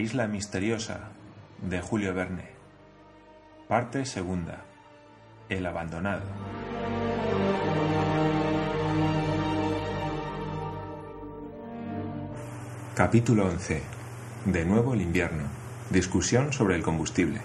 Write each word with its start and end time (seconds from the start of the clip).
isla 0.00 0.26
misteriosa 0.26 1.10
de 1.60 1.80
Julio 1.82 2.14
Verne. 2.14 2.48
Parte 3.68 4.06
segunda. 4.06 4.64
El 5.48 5.66
abandonado. 5.66 6.22
Capítulo 12.94 13.46
11. 13.46 13.82
De 14.46 14.64
nuevo 14.64 14.94
el 14.94 15.02
invierno. 15.02 15.44
Discusión 15.90 16.54
sobre 16.54 16.76
el 16.76 16.82
combustible. 16.82 17.42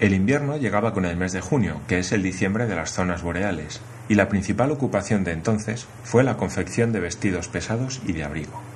El 0.00 0.14
invierno 0.14 0.56
llegaba 0.56 0.94
con 0.94 1.04
el 1.04 1.16
mes 1.16 1.32
de 1.32 1.42
junio, 1.42 1.80
que 1.88 1.98
es 1.98 2.10
el 2.12 2.22
diciembre 2.22 2.66
de 2.66 2.74
las 2.74 2.92
zonas 2.92 3.22
boreales, 3.22 3.82
y 4.08 4.14
la 4.14 4.28
principal 4.28 4.70
ocupación 4.70 5.24
de 5.24 5.32
entonces 5.32 5.86
fue 6.04 6.24
la 6.24 6.38
confección 6.38 6.90
de 6.92 7.00
vestidos 7.00 7.48
pesados 7.48 8.00
y 8.06 8.12
de 8.12 8.24
abrigo. 8.24 8.71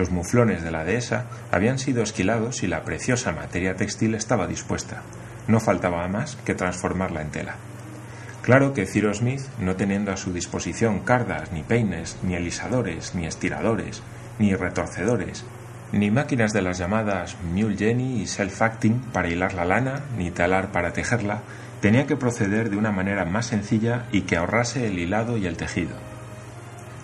Los 0.00 0.10
muflones 0.10 0.62
de 0.62 0.70
la 0.70 0.82
dehesa 0.82 1.26
habían 1.52 1.78
sido 1.78 2.02
esquilados 2.02 2.62
y 2.62 2.66
la 2.66 2.84
preciosa 2.84 3.32
materia 3.32 3.76
textil 3.76 4.14
estaba 4.14 4.46
dispuesta. 4.46 5.02
No 5.46 5.60
faltaba 5.60 6.08
más 6.08 6.36
que 6.36 6.54
transformarla 6.54 7.20
en 7.20 7.28
tela. 7.28 7.56
Claro 8.40 8.72
que 8.72 8.86
Cyrus 8.86 9.18
Smith, 9.18 9.42
no 9.58 9.76
teniendo 9.76 10.10
a 10.10 10.16
su 10.16 10.32
disposición 10.32 11.00
cardas, 11.00 11.52
ni 11.52 11.62
peines, 11.62 12.16
ni 12.22 12.34
elisadores, 12.34 13.14
ni 13.14 13.26
estiradores, 13.26 14.02
ni 14.38 14.54
retorcedores, 14.54 15.44
ni 15.92 16.10
máquinas 16.10 16.54
de 16.54 16.62
las 16.62 16.78
llamadas 16.78 17.36
mule 17.42 17.76
jenny 17.76 18.22
y 18.22 18.26
self-acting 18.26 19.12
para 19.12 19.28
hilar 19.28 19.52
la 19.52 19.66
lana, 19.66 20.04
ni 20.16 20.30
talar 20.30 20.72
para 20.72 20.94
tejerla, 20.94 21.42
tenía 21.82 22.06
que 22.06 22.16
proceder 22.16 22.70
de 22.70 22.78
una 22.78 22.90
manera 22.90 23.26
más 23.26 23.44
sencilla 23.44 24.06
y 24.12 24.22
que 24.22 24.38
ahorrase 24.38 24.86
el 24.86 24.98
hilado 24.98 25.36
y 25.36 25.44
el 25.44 25.58
tejido. 25.58 26.09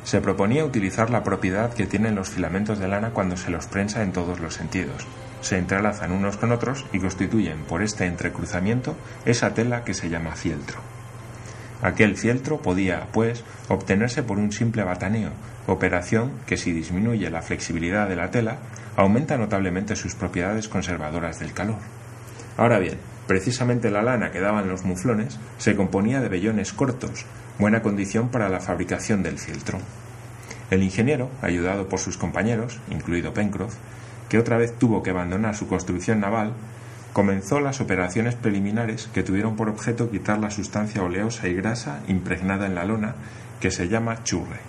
Se 0.06 0.20
proponía 0.20 0.64
utilizar 0.64 1.10
la 1.10 1.24
propiedad 1.24 1.74
que 1.74 1.84
tienen 1.84 2.14
los 2.14 2.28
filamentos 2.28 2.78
de 2.78 2.86
lana 2.86 3.10
cuando 3.10 3.36
se 3.36 3.50
los 3.50 3.66
prensa 3.66 4.04
en 4.04 4.12
todos 4.12 4.38
los 4.38 4.54
sentidos. 4.54 5.04
Se 5.40 5.58
entrelazan 5.58 6.12
unos 6.12 6.36
con 6.36 6.52
otros 6.52 6.86
y 6.92 7.00
constituyen 7.00 7.64
por 7.64 7.82
este 7.82 8.06
entrecruzamiento 8.06 8.94
esa 9.24 9.52
tela 9.52 9.82
que 9.82 9.94
se 9.94 10.08
llama 10.08 10.36
fieltro. 10.36 10.78
Aquel 11.82 12.16
fieltro 12.16 12.62
podía, 12.62 13.08
pues, 13.12 13.42
obtenerse 13.68 14.22
por 14.22 14.38
un 14.38 14.52
simple 14.52 14.84
bataneo, 14.84 15.30
operación 15.66 16.34
que 16.46 16.56
si 16.56 16.70
disminuye 16.70 17.28
la 17.28 17.42
flexibilidad 17.42 18.08
de 18.08 18.14
la 18.14 18.30
tela, 18.30 18.58
aumenta 18.94 19.36
notablemente 19.36 19.96
sus 19.96 20.14
propiedades 20.14 20.68
conservadoras 20.68 21.40
del 21.40 21.52
calor. 21.52 21.78
Ahora 22.56 22.78
bien, 22.78 22.98
precisamente 23.26 23.90
la 23.90 24.02
lana 24.02 24.30
que 24.30 24.38
daban 24.38 24.68
los 24.68 24.84
muflones 24.84 25.40
se 25.58 25.74
componía 25.74 26.20
de 26.20 26.28
vellones 26.28 26.72
cortos, 26.72 27.26
buena 27.58 27.82
condición 27.82 28.28
para 28.28 28.48
la 28.48 28.60
fabricación 28.60 29.22
del 29.22 29.38
fieltro. 29.38 29.78
El 30.70 30.82
ingeniero, 30.82 31.30
ayudado 31.42 31.88
por 31.88 32.00
sus 32.00 32.16
compañeros, 32.16 32.80
incluido 32.90 33.32
Pencroff, 33.32 33.74
que 34.28 34.38
otra 34.38 34.56
vez 34.56 34.76
tuvo 34.78 35.02
que 35.02 35.10
abandonar 35.10 35.54
su 35.54 35.68
construcción 35.68 36.20
naval, 36.20 36.52
comenzó 37.12 37.60
las 37.60 37.80
operaciones 37.80 38.34
preliminares 38.34 39.08
que 39.14 39.22
tuvieron 39.22 39.56
por 39.56 39.68
objeto 39.68 40.10
quitar 40.10 40.38
la 40.38 40.50
sustancia 40.50 41.02
oleosa 41.02 41.48
y 41.48 41.54
grasa 41.54 42.00
impregnada 42.08 42.66
en 42.66 42.74
la 42.74 42.84
lona 42.84 43.14
que 43.60 43.70
se 43.70 43.88
llama 43.88 44.22
churre. 44.24 44.60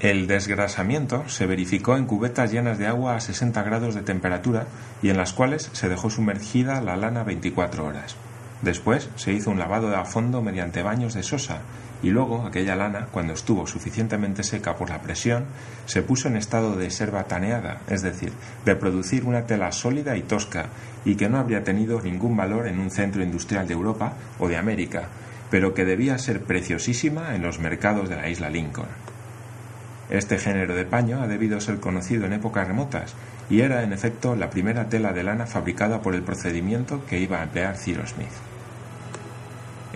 El 0.00 0.26
desgrasamiento 0.26 1.28
se 1.28 1.46
verificó 1.46 1.96
en 1.96 2.06
cubetas 2.06 2.52
llenas 2.52 2.78
de 2.78 2.86
agua 2.86 3.16
a 3.16 3.20
60 3.20 3.62
grados 3.62 3.94
de 3.94 4.02
temperatura 4.02 4.66
y 5.02 5.10
en 5.10 5.16
las 5.16 5.32
cuales 5.32 5.70
se 5.72 5.88
dejó 5.88 6.10
sumergida 6.10 6.80
la 6.80 6.96
lana 6.96 7.22
24 7.22 7.84
horas. 7.84 8.16
Después 8.62 9.10
se 9.16 9.32
hizo 9.32 9.50
un 9.50 9.58
lavado 9.58 9.94
a 9.94 10.04
fondo 10.04 10.40
mediante 10.40 10.82
baños 10.82 11.14
de 11.14 11.22
sosa 11.22 11.60
y 12.02 12.10
luego 12.10 12.46
aquella 12.46 12.76
lana, 12.76 13.08
cuando 13.10 13.32
estuvo 13.32 13.66
suficientemente 13.66 14.42
seca 14.42 14.76
por 14.76 14.90
la 14.90 15.00
presión, 15.00 15.44
se 15.86 16.02
puso 16.02 16.28
en 16.28 16.36
estado 16.36 16.76
de 16.76 16.90
ser 16.90 17.10
bataneada, 17.10 17.80
es 17.88 18.02
decir, 18.02 18.32
de 18.64 18.76
producir 18.76 19.24
una 19.24 19.46
tela 19.46 19.72
sólida 19.72 20.16
y 20.16 20.22
tosca 20.22 20.66
y 21.04 21.16
que 21.16 21.28
no 21.28 21.38
habría 21.38 21.64
tenido 21.64 22.00
ningún 22.00 22.36
valor 22.36 22.66
en 22.66 22.80
un 22.80 22.90
centro 22.90 23.22
industrial 23.22 23.66
de 23.66 23.74
Europa 23.74 24.14
o 24.38 24.48
de 24.48 24.56
América, 24.56 25.08
pero 25.50 25.74
que 25.74 25.84
debía 25.84 26.18
ser 26.18 26.42
preciosísima 26.42 27.34
en 27.34 27.42
los 27.42 27.58
mercados 27.58 28.08
de 28.08 28.16
la 28.16 28.28
isla 28.28 28.50
Lincoln. 28.50 28.88
Este 30.08 30.38
género 30.38 30.74
de 30.74 30.84
paño 30.84 31.20
ha 31.20 31.26
debido 31.26 31.60
ser 31.60 31.80
conocido 31.80 32.26
en 32.26 32.34
épocas 32.34 32.68
remotas 32.68 33.14
y 33.50 33.60
era 33.60 33.82
en 33.82 33.92
efecto 33.92 34.36
la 34.36 34.50
primera 34.50 34.88
tela 34.88 35.12
de 35.12 35.24
lana 35.24 35.46
fabricada 35.46 36.00
por 36.00 36.14
el 36.14 36.22
procedimiento 36.22 37.04
que 37.06 37.18
iba 37.18 37.40
a 37.40 37.44
emplear 37.44 37.76
Cyrus 37.76 38.10
Smith. 38.10 38.45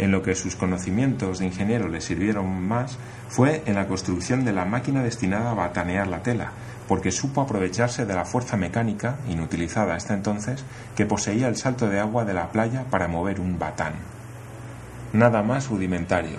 En 0.00 0.12
lo 0.12 0.22
que 0.22 0.34
sus 0.34 0.56
conocimientos 0.56 1.40
de 1.40 1.44
ingeniero 1.44 1.86
le 1.86 2.00
sirvieron 2.00 2.66
más 2.66 2.96
fue 3.28 3.62
en 3.66 3.74
la 3.74 3.86
construcción 3.86 4.46
de 4.46 4.54
la 4.54 4.64
máquina 4.64 5.02
destinada 5.02 5.50
a 5.50 5.54
batanear 5.54 6.06
la 6.06 6.22
tela, 6.22 6.52
porque 6.88 7.12
supo 7.12 7.42
aprovecharse 7.42 8.06
de 8.06 8.14
la 8.14 8.24
fuerza 8.24 8.56
mecánica, 8.56 9.18
inutilizada 9.28 9.94
hasta 9.94 10.14
entonces, 10.14 10.64
que 10.96 11.04
poseía 11.04 11.48
el 11.48 11.56
salto 11.56 11.86
de 11.90 12.00
agua 12.00 12.24
de 12.24 12.32
la 12.32 12.50
playa 12.50 12.86
para 12.88 13.08
mover 13.08 13.40
un 13.40 13.58
batán. 13.58 13.92
Nada 15.12 15.42
más 15.42 15.68
rudimentario, 15.68 16.38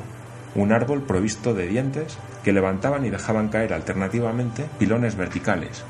un 0.55 0.71
árbol 0.71 1.03
provisto 1.03 1.53
de 1.53 1.67
dientes 1.67 2.17
que 2.43 2.53
levantaban 2.53 3.05
y 3.05 3.11
dejaban 3.11 3.49
caer 3.49 3.73
alternativamente 3.73 4.65
pilones 4.79 5.15
verticales, 5.15 5.83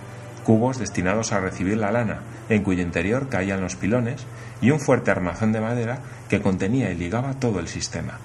cubos 0.43 0.79
destinados 0.79 1.31
a 1.31 1.39
recibir 1.39 1.77
la 1.77 1.91
lana, 1.91 2.21
en 2.49 2.63
cuyo 2.63 2.81
interior 2.81 3.29
caían 3.29 3.61
los 3.61 3.75
pilones, 3.75 4.25
y 4.61 4.71
un 4.71 4.79
fuerte 4.79 5.11
armazón 5.11 5.51
de 5.51 5.61
madera 5.61 5.99
que 6.29 6.41
contenía 6.41 6.91
y 6.91 6.95
ligaba 6.95 7.33
todo 7.33 7.59
el 7.59 7.67
sistema. 7.67 8.19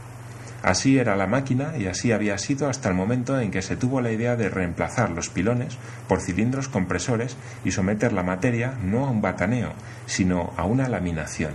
Así 0.62 0.98
era 0.98 1.16
la 1.16 1.26
máquina 1.26 1.74
y 1.78 1.86
así 1.86 2.12
había 2.12 2.38
sido 2.38 2.68
hasta 2.68 2.88
el 2.88 2.94
momento 2.94 3.38
en 3.38 3.50
que 3.50 3.62
se 3.62 3.76
tuvo 3.76 4.00
la 4.00 4.10
idea 4.10 4.36
de 4.36 4.48
reemplazar 4.48 5.10
los 5.10 5.28
pilones 5.28 5.78
por 6.08 6.20
cilindros 6.20 6.68
compresores 6.68 7.36
y 7.64 7.70
someter 7.70 8.12
la 8.12 8.24
materia 8.24 8.74
no 8.82 9.06
a 9.06 9.10
un 9.10 9.22
bataneo, 9.22 9.72
sino 10.06 10.52
a 10.56 10.64
una 10.64 10.88
laminación. 10.88 11.52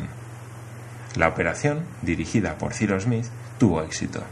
La 1.18 1.28
operación, 1.28 1.82
dirigida 2.02 2.58
por 2.58 2.74
Cyrus 2.74 3.04
Smith, 3.04 3.26
tuvo 3.58 3.82
éxito. 3.82 4.24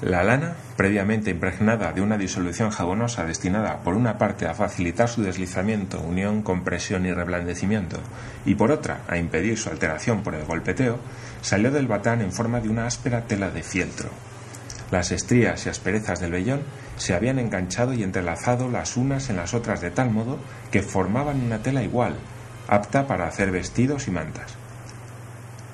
La 0.00 0.22
lana, 0.22 0.54
previamente 0.76 1.32
impregnada 1.32 1.92
de 1.92 2.00
una 2.00 2.16
disolución 2.16 2.70
jabonosa 2.70 3.24
destinada 3.24 3.78
por 3.78 3.94
una 3.94 4.16
parte 4.16 4.46
a 4.46 4.54
facilitar 4.54 5.08
su 5.08 5.22
deslizamiento, 5.22 5.98
unión, 6.00 6.42
compresión 6.42 7.04
y 7.04 7.12
reblandecimiento, 7.12 7.98
y 8.44 8.54
por 8.54 8.70
otra 8.70 9.00
a 9.08 9.16
impedir 9.16 9.58
su 9.58 9.70
alteración 9.70 10.22
por 10.22 10.36
el 10.36 10.44
golpeteo, 10.44 11.00
salió 11.42 11.72
del 11.72 11.88
batán 11.88 12.22
en 12.22 12.32
forma 12.32 12.60
de 12.60 12.68
una 12.68 12.86
áspera 12.86 13.24
tela 13.24 13.50
de 13.50 13.64
fieltro. 13.64 14.10
Las 14.92 15.10
estrías 15.10 15.66
y 15.66 15.68
asperezas 15.68 16.20
del 16.20 16.30
vellón 16.30 16.62
se 16.96 17.14
habían 17.14 17.40
enganchado 17.40 17.92
y 17.92 18.04
entrelazado 18.04 18.70
las 18.70 18.96
unas 18.96 19.30
en 19.30 19.36
las 19.36 19.52
otras 19.52 19.80
de 19.80 19.90
tal 19.90 20.12
modo 20.12 20.38
que 20.70 20.82
formaban 20.82 21.42
una 21.42 21.58
tela 21.58 21.82
igual, 21.82 22.14
apta 22.68 23.08
para 23.08 23.26
hacer 23.26 23.50
vestidos 23.50 24.06
y 24.06 24.12
mantas. 24.12 24.56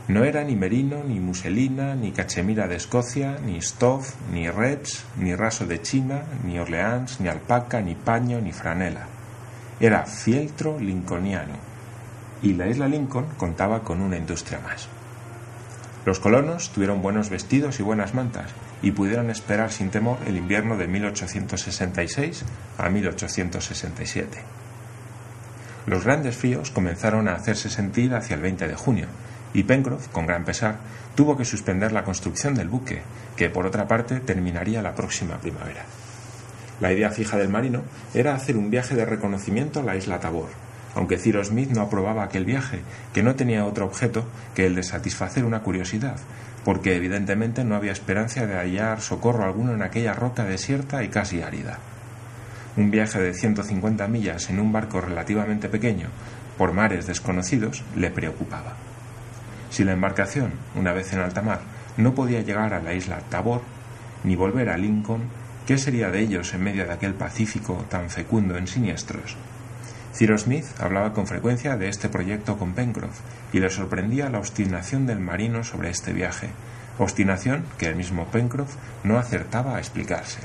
No 0.07 0.23
era 0.23 0.45
ni 0.45 0.55
merino, 0.55 1.03
ni 1.03 1.19
muselina, 1.19 1.95
ni 1.95 2.13
cachemira 2.13 2.69
de 2.69 2.77
Escocia, 2.77 3.39
ni 3.43 3.57
stoff, 3.63 4.15
ni 4.31 4.51
reds, 4.51 5.03
ni 5.17 5.35
raso 5.35 5.65
de 5.65 5.81
China, 5.81 6.25
ni 6.45 6.59
Orleans, 6.59 7.21
ni 7.21 7.29
alpaca, 7.29 7.81
ni 7.81 7.95
paño, 7.95 8.39
ni 8.39 8.53
franela. 8.53 9.07
Era 9.81 10.05
fieltro 10.05 10.79
lincolniano, 10.79 11.55
y 12.43 12.53
la 12.53 12.67
isla 12.67 12.87
Lincoln 12.87 13.29
contaba 13.39 13.83
con 13.83 14.03
una 14.03 14.19
industria 14.19 14.61
más. 14.61 14.89
Los 16.05 16.21
colonos 16.21 16.69
tuvieron 16.69 17.01
buenos 17.01 17.31
vestidos 17.31 17.81
y 17.81 17.83
buenas 17.83 18.13
mantas, 18.13 18.51
y 18.83 18.91
pudieron 18.91 19.31
esperar 19.31 19.73
sin 19.73 19.89
temor 19.89 20.19
el 20.27 20.37
invierno 20.37 20.77
de 20.77 20.87
1866 20.87 22.45
a 22.77 22.91
1867. 22.91 24.39
Los 25.87 26.05
grandes 26.05 26.37
fríos 26.37 26.71
comenzaron 26.71 27.27
a 27.27 27.35
hacerse 27.35 27.71
sentir 27.71 28.15
hacia 28.15 28.37
el 28.37 28.43
20 28.43 28.69
de 28.69 28.75
junio, 28.75 29.07
y 29.55 29.63
Pencroff, 29.63 30.09
con 30.09 30.27
gran 30.27 30.45
pesar, 30.45 30.77
tuvo 31.15 31.37
que 31.37 31.45
suspender 31.45 31.93
la 31.93 32.05
construcción 32.05 32.55
del 32.55 32.69
buque, 32.69 33.03
que 33.37 33.49
por 33.49 33.65
otra 33.65 33.89
parte 33.89 34.21
terminaría 34.21 34.83
la 34.83 34.95
próxima 34.95 35.39
primavera. 35.39 35.85
La 36.81 36.93
idea 36.93 37.11
fija 37.11 37.39
del 37.39 37.49
marino 37.49 37.83
era 38.13 38.35
hacer 38.35 38.57
un 38.57 38.71
viaje 38.71 38.97
de 38.97 39.07
reconocimiento 39.07 39.81
a 39.81 39.85
la 39.85 39.97
isla 39.97 40.19
Tabor, 40.19 40.49
aunque 40.97 41.19
Cyrus 41.19 41.49
Smith 41.49 41.71
no 41.71 41.83
aprobaba 41.83 42.25
aquel 42.25 42.45
viaje, 42.45 42.81
que 43.13 43.23
no 43.23 43.37
tenía 43.37 43.65
otro 43.65 43.87
objeto 43.87 44.27
que 44.55 44.67
el 44.67 44.75
de 44.75 44.83
satisfacer 44.83 45.45
una 45.45 45.63
curiosidad, 45.63 46.17
porque 46.65 46.97
evidentemente 46.97 47.63
no 47.65 47.77
había 47.77 47.93
esperanza 47.93 48.47
de 48.47 48.57
hallar 48.57 49.01
socorro 49.01 49.45
alguno 49.45 49.73
en 49.73 49.83
aquella 49.83 50.15
roca 50.15 50.45
desierta 50.45 51.05
y 51.05 51.09
casi 51.09 51.43
árida. 51.43 51.79
Un 52.77 52.91
viaje 52.91 53.21
de 53.21 53.35
150 53.35 54.09
millas 54.09 54.51
en 54.51 54.59
un 54.59 54.73
barco 54.73 55.01
relativamente 55.01 55.69
pequeño, 55.69 56.09
por 56.59 56.73
mares 56.73 57.07
desconocidos, 57.07 57.85
le 57.95 58.11
preocupaba. 58.11 58.75
Si 59.75 59.83
la 59.83 59.91
embarcación, 59.91 60.53
una 60.77 60.93
vez 60.93 61.13
en 61.13 61.19
alta 61.19 61.43
mar, 61.43 61.59
no 61.97 62.15
podía 62.15 62.43
llegar 62.43 62.75
a 62.75 62.81
la 62.81 62.95
isla 62.95 63.19
Tabor, 63.29 63.63
ni 64.23 64.37
volver 64.37 64.69
a 64.69 64.79
Lincoln, 64.79 65.23
¿qué 65.67 65.79
sería 65.79 66.13
de 66.13 66.21
ellos 66.21 66.55
en 66.55 66.63
medio 66.63 66.85
de 66.87 66.93
aquel 66.93 67.15
Pacífico 67.15 67.85
tan 67.89 68.09
fecundo 68.09 68.57
en 68.57 68.69
siniestros? 68.69 69.37
Cyrus 70.15 70.43
Smith 70.43 70.67
hablaba 70.79 71.13
con 71.13 71.27
frecuencia 71.27 71.77
de 71.77 71.89
este 71.89 72.09
proyecto 72.09 72.57
con 72.57 72.75
Pencroff 72.75 73.19
y 73.53 73.59
le 73.59 73.69
sorprendía 73.69 74.31
la 74.31 74.39
obstinación 74.39 75.09
del 75.09 75.19
marino 75.19 75.65
sobre 75.65 75.91
este 75.91 76.13
viaje, 76.13 76.51
obstinación 77.01 77.65
que 77.77 77.89
el 77.89 77.97
mismo 77.97 78.27
Pencroff 78.27 78.77
no 79.03 79.19
acertaba 79.19 79.75
a 79.75 79.81
explicarse. 79.81 80.39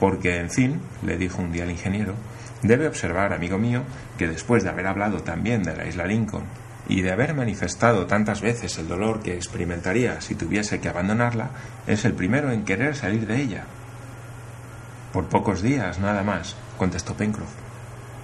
Porque, 0.00 0.38
en 0.38 0.50
fin, 0.50 0.80
le 1.04 1.16
dijo 1.16 1.40
un 1.42 1.52
día 1.52 1.62
el 1.62 1.70
ingeniero, 1.70 2.14
Debe 2.62 2.88
observar, 2.88 3.32
amigo 3.32 3.56
mío, 3.56 3.84
que 4.18 4.26
después 4.26 4.64
de 4.64 4.70
haber 4.70 4.88
hablado 4.88 5.22
también 5.22 5.62
de 5.62 5.76
la 5.76 5.86
isla 5.86 6.04
Lincoln 6.06 6.42
y 6.88 7.02
de 7.02 7.12
haber 7.12 7.34
manifestado 7.34 8.06
tantas 8.06 8.40
veces 8.40 8.78
el 8.78 8.88
dolor 8.88 9.20
que 9.20 9.34
experimentaría 9.34 10.20
si 10.22 10.34
tuviese 10.34 10.80
que 10.80 10.88
abandonarla, 10.88 11.50
es 11.86 12.04
el 12.04 12.14
primero 12.14 12.50
en 12.50 12.64
querer 12.64 12.96
salir 12.96 13.26
de 13.26 13.42
ella. 13.42 13.64
Por 15.12 15.26
pocos 15.26 15.62
días, 15.62 15.98
nada 15.98 16.22
más, 16.22 16.56
contestó 16.78 17.14
Pencroff. 17.14 17.50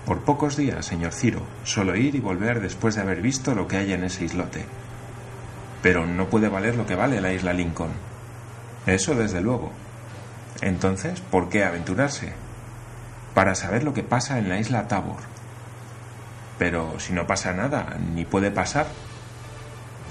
Por 0.06 0.22
pocos 0.22 0.56
días, 0.56 0.84
señor 0.84 1.12
Ciro, 1.12 1.42
solo 1.64 1.96
ir 1.96 2.14
y 2.14 2.20
volver 2.20 2.60
después 2.60 2.94
de 2.94 3.02
haber 3.02 3.20
visto 3.20 3.54
lo 3.54 3.68
que 3.68 3.76
hay 3.76 3.92
en 3.92 4.04
ese 4.04 4.24
islote. 4.24 4.64
Pero 5.82 6.06
no 6.06 6.28
puede 6.28 6.48
valer 6.48 6.76
lo 6.76 6.86
que 6.86 6.94
vale 6.94 7.20
la 7.20 7.32
isla 7.32 7.52
Lincoln. 7.52 7.92
Eso 8.86 9.14
desde 9.14 9.40
luego. 9.40 9.72
Entonces, 10.60 11.20
¿por 11.20 11.48
qué 11.48 11.64
aventurarse? 11.64 12.32
Para 13.34 13.54
saber 13.54 13.82
lo 13.82 13.92
que 13.92 14.02
pasa 14.02 14.38
en 14.38 14.48
la 14.48 14.58
isla 14.58 14.88
Tabor. 14.88 15.20
Pero 16.58 16.98
si 16.98 17.12
no 17.12 17.26
pasa 17.26 17.52
nada, 17.52 17.96
ni 18.14 18.24
puede 18.24 18.50
pasar, 18.50 18.86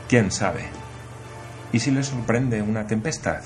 ¿quién 0.09 0.31
sabe? 0.31 0.65
¿Y 1.71 1.79
si 1.79 1.91
le 1.91 2.03
sorprende 2.03 2.61
una 2.61 2.85
tempestad? 2.85 3.41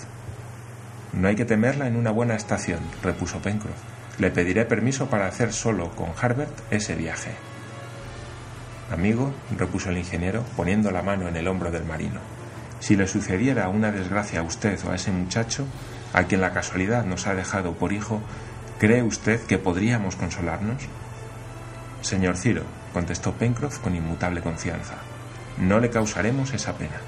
No 1.13 1.27
hay 1.27 1.35
que 1.35 1.45
temerla 1.45 1.87
en 1.87 1.95
una 1.95 2.11
buena 2.11 2.35
estación, 2.35 2.79
repuso 3.01 3.39
Pencroff. 3.39 3.77
Le 4.19 4.31
pediré 4.31 4.65
permiso 4.65 5.07
para 5.09 5.27
hacer 5.27 5.53
solo 5.53 5.91
con 5.91 6.09
Harbert 6.19 6.53
ese 6.71 6.95
viaje. 6.95 7.31
Amigo, 8.91 9.33
repuso 9.57 9.89
el 9.89 9.97
ingeniero, 9.97 10.43
poniendo 10.55 10.91
la 10.91 11.03
mano 11.03 11.27
en 11.27 11.35
el 11.35 11.47
hombro 11.47 11.71
del 11.71 11.85
marino, 11.85 12.19
si 12.79 12.95
le 12.95 13.07
sucediera 13.07 13.69
una 13.69 13.91
desgracia 13.91 14.39
a 14.39 14.43
usted 14.43 14.79
o 14.85 14.91
a 14.91 14.95
ese 14.95 15.11
muchacho, 15.11 15.65
a 16.13 16.23
quien 16.23 16.41
la 16.41 16.53
casualidad 16.53 17.05
nos 17.05 17.27
ha 17.27 17.35
dejado 17.35 17.73
por 17.73 17.91
hijo, 17.91 18.21
¿cree 18.79 19.03
usted 19.03 19.41
que 19.41 19.57
podríamos 19.57 20.15
consolarnos? 20.15 20.83
Señor 22.01 22.37
Ciro, 22.37 22.63
contestó 22.97 23.33
Pencroff 23.33 23.77
con 23.77 23.95
inmutable 23.95 24.41
confianza, 24.41 24.95
no 25.59 25.79
le 25.79 25.91
causaremos 25.91 26.55
esa 26.55 26.73
pena. 26.73 26.99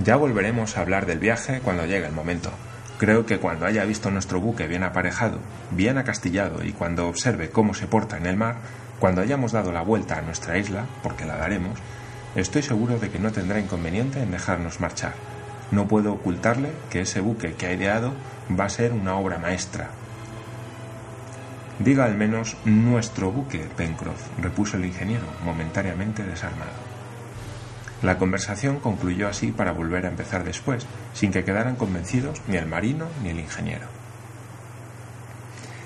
Ya 0.00 0.16
volveremos 0.16 0.76
a 0.76 0.80
hablar 0.80 1.06
del 1.06 1.20
viaje 1.20 1.60
cuando 1.60 1.86
llegue 1.86 2.06
el 2.06 2.12
momento. 2.12 2.50
Creo 2.98 3.24
que 3.24 3.38
cuando 3.38 3.66
haya 3.66 3.84
visto 3.84 4.10
nuestro 4.10 4.40
buque 4.40 4.66
bien 4.66 4.82
aparejado, 4.82 5.38
bien 5.70 5.96
acastillado 5.96 6.64
y 6.64 6.72
cuando 6.72 7.06
observe 7.06 7.50
cómo 7.50 7.72
se 7.72 7.86
porta 7.86 8.16
en 8.16 8.26
el 8.26 8.36
mar, 8.36 8.56
cuando 8.98 9.20
hayamos 9.20 9.52
dado 9.52 9.70
la 9.70 9.82
vuelta 9.82 10.18
a 10.18 10.22
nuestra 10.22 10.58
isla, 10.58 10.86
porque 11.04 11.24
la 11.24 11.36
daremos, 11.36 11.78
estoy 12.34 12.62
seguro 12.62 12.98
de 12.98 13.10
que 13.10 13.20
no 13.20 13.30
tendrá 13.30 13.60
inconveniente 13.60 14.20
en 14.20 14.32
dejarnos 14.32 14.80
marchar. 14.80 15.12
No 15.70 15.86
puedo 15.86 16.12
ocultarle 16.12 16.70
que 16.90 17.02
ese 17.02 17.20
buque 17.20 17.54
que 17.54 17.66
ha 17.66 17.72
ideado 17.72 18.12
va 18.50 18.64
a 18.64 18.70
ser 18.70 18.90
una 18.92 19.14
obra 19.14 19.38
maestra, 19.38 19.90
Diga 21.78 22.04
al 22.04 22.16
menos 22.16 22.56
nuestro 22.64 23.32
buque, 23.32 23.66
Pencroff, 23.76 24.28
repuso 24.40 24.76
el 24.76 24.84
ingeniero, 24.84 25.24
momentáneamente 25.44 26.22
desarmado. 26.22 26.70
La 28.02 28.16
conversación 28.16 28.80
concluyó 28.80 29.28
así 29.28 29.50
para 29.50 29.72
volver 29.72 30.06
a 30.06 30.10
empezar 30.10 30.44
después, 30.44 30.86
sin 31.14 31.32
que 31.32 31.42
quedaran 31.42 31.74
convencidos 31.74 32.42
ni 32.46 32.56
el 32.56 32.66
marino 32.66 33.06
ni 33.22 33.30
el 33.30 33.40
ingeniero. 33.40 33.86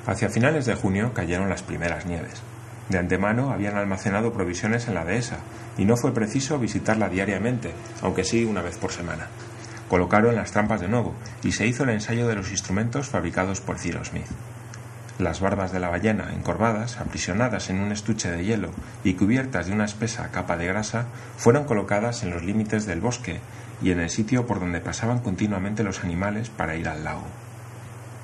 Hacia 0.07 0.29
finales 0.29 0.67
de 0.67 0.75
junio 0.75 1.13
cayeron 1.15 1.49
las 1.49 1.63
primeras 1.63 2.07
nieves. 2.07 2.43
De 2.89 2.99
antemano 2.99 3.51
habían 3.51 3.77
almacenado 3.77 4.33
provisiones 4.33 4.89
en 4.89 4.95
la 4.95 5.05
dehesa, 5.05 5.39
y 5.77 5.85
no 5.85 5.97
fue 5.97 6.13
preciso 6.13 6.59
visitarla 6.59 7.09
diariamente, 7.09 7.73
aunque 8.03 8.25
sí 8.25 8.45
una 8.45 8.63
vez 8.63 8.77
por 8.79 8.93
semana. 8.93 9.27
Colocaron 9.89 10.35
las 10.35 10.53
trampas 10.53 10.81
de 10.81 10.89
nuevo, 10.89 11.15
y 11.43 11.53
se 11.53 11.67
hizo 11.67 11.85
el 11.85 11.91
ensayo 11.91 12.27
de 12.27 12.35
los 12.35 12.51
instrumentos 12.51 13.09
fabricados 13.09 13.61
por 13.61 13.79
Cyrus 13.79 14.09
Smith. 14.09 14.27
Las 15.19 15.41
barbas 15.41 15.73
de 15.73 15.81
la 15.81 15.89
ballena, 15.89 16.33
encorvadas, 16.33 16.99
aprisionadas 16.99 17.71
en 17.71 17.81
un 17.81 17.91
estuche 17.91 18.31
de 18.31 18.45
hielo 18.45 18.71
y 19.03 19.15
cubiertas 19.15 19.67
de 19.67 19.73
una 19.73 19.85
espesa 19.85 20.31
capa 20.31 20.57
de 20.57 20.69
grasa, 20.69 21.07
fueron 21.37 21.65
colocadas 21.65 22.23
en 22.23 22.31
los 22.31 22.45
límites 22.45 22.87
del 22.87 23.01
bosque 23.01 23.41
y 23.83 23.91
en 23.91 23.99
el 23.99 24.11
sitio 24.11 24.47
por 24.47 24.61
donde 24.61 24.81
pasaban 24.81 25.19
continuamente 25.19 25.83
los 25.83 26.05
animales 26.05 26.51
para 26.51 26.77
ir 26.77 26.89
al 26.89 27.03
lago. 27.03 27.25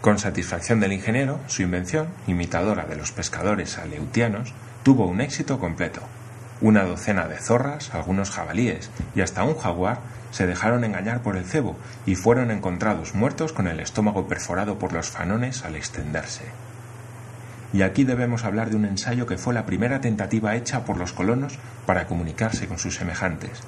Con 0.03 0.21
satisfacción 0.21 0.79
del 0.79 0.93
ingeniero, 0.93 1.41
su 1.49 1.63
invención, 1.63 2.09
imitadora 2.29 2.85
de 2.85 2.95
los 2.95 3.11
pescadores 3.11 3.77
aleutianos, 3.79 4.53
tuvo 4.85 5.09
un 5.09 5.21
éxito 5.21 5.59
completo. 5.59 6.01
Una 6.61 6.85
docena 6.85 7.27
de 7.27 7.39
zorras, 7.39 7.93
algunos 7.93 8.31
jabalíes 8.31 8.91
y 9.17 9.21
hasta 9.21 9.43
un 9.43 9.59
jaguar 9.59 9.99
se 10.31 10.47
dejaron 10.47 10.85
engañar 10.85 11.23
por 11.23 11.37
el 11.37 11.45
cebo 11.45 11.77
y 12.07 12.15
fueron 12.15 12.53
encontrados 12.53 13.17
muertos 13.17 13.53
con 13.53 13.67
el 13.67 13.81
estómago 13.81 14.29
perforado 14.29 14.79
por 14.79 14.93
los 14.93 15.11
fanones 15.11 15.65
al 15.65 15.75
extenderse. 15.75 16.45
Y 17.75 17.83
aquí 17.83 18.05
debemos 18.05 18.45
hablar 18.45 18.71
de 18.71 18.77
un 18.77 18.85
ensayo 18.85 19.27
que 19.27 19.37
fue 19.37 19.53
la 19.53 19.67
primera 19.67 20.01
tentativa 20.01 20.55
hecha 20.55 20.85
por 20.85 20.97
los 20.97 21.13
colonos 21.13 21.59
para 21.87 22.07
comunicarse 22.07 22.69
con 22.69 22.79
sus 22.79 22.95
semejantes. 22.95 23.63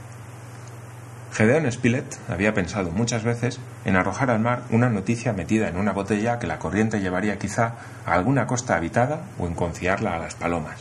Gedeon 1.32 1.70
Spilett 1.72 2.16
había 2.28 2.54
pensado 2.54 2.92
muchas 2.92 3.24
veces 3.24 3.58
en 3.84 3.96
arrojar 3.96 4.30
al 4.30 4.38
mar 4.38 4.62
una 4.70 4.88
noticia 4.88 5.32
metida 5.32 5.66
en 5.66 5.76
una 5.76 5.90
botella 5.90 6.38
que 6.38 6.46
la 6.46 6.60
corriente 6.60 7.00
llevaría 7.00 7.40
quizá 7.40 7.74
a 8.06 8.12
alguna 8.14 8.46
costa 8.46 8.76
habitada 8.76 9.22
o 9.40 9.48
en 9.48 9.54
confiarla 9.54 10.14
a 10.14 10.20
las 10.20 10.36
palomas. 10.36 10.78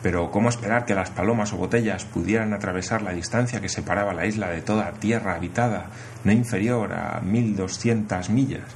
Pero 0.00 0.30
¿cómo 0.30 0.48
esperar 0.48 0.84
que 0.84 0.94
las 0.94 1.10
palomas 1.10 1.52
o 1.52 1.56
botellas 1.56 2.04
pudieran 2.04 2.52
atravesar 2.52 3.02
la 3.02 3.14
distancia 3.14 3.60
que 3.60 3.68
separaba 3.68 4.14
la 4.14 4.26
isla 4.26 4.48
de 4.48 4.62
toda 4.62 4.92
tierra 4.92 5.34
habitada, 5.34 5.86
no 6.22 6.30
inferior 6.30 6.92
a 6.92 7.20
mil 7.20 7.56
doscientas 7.56 8.30
millas? 8.30 8.70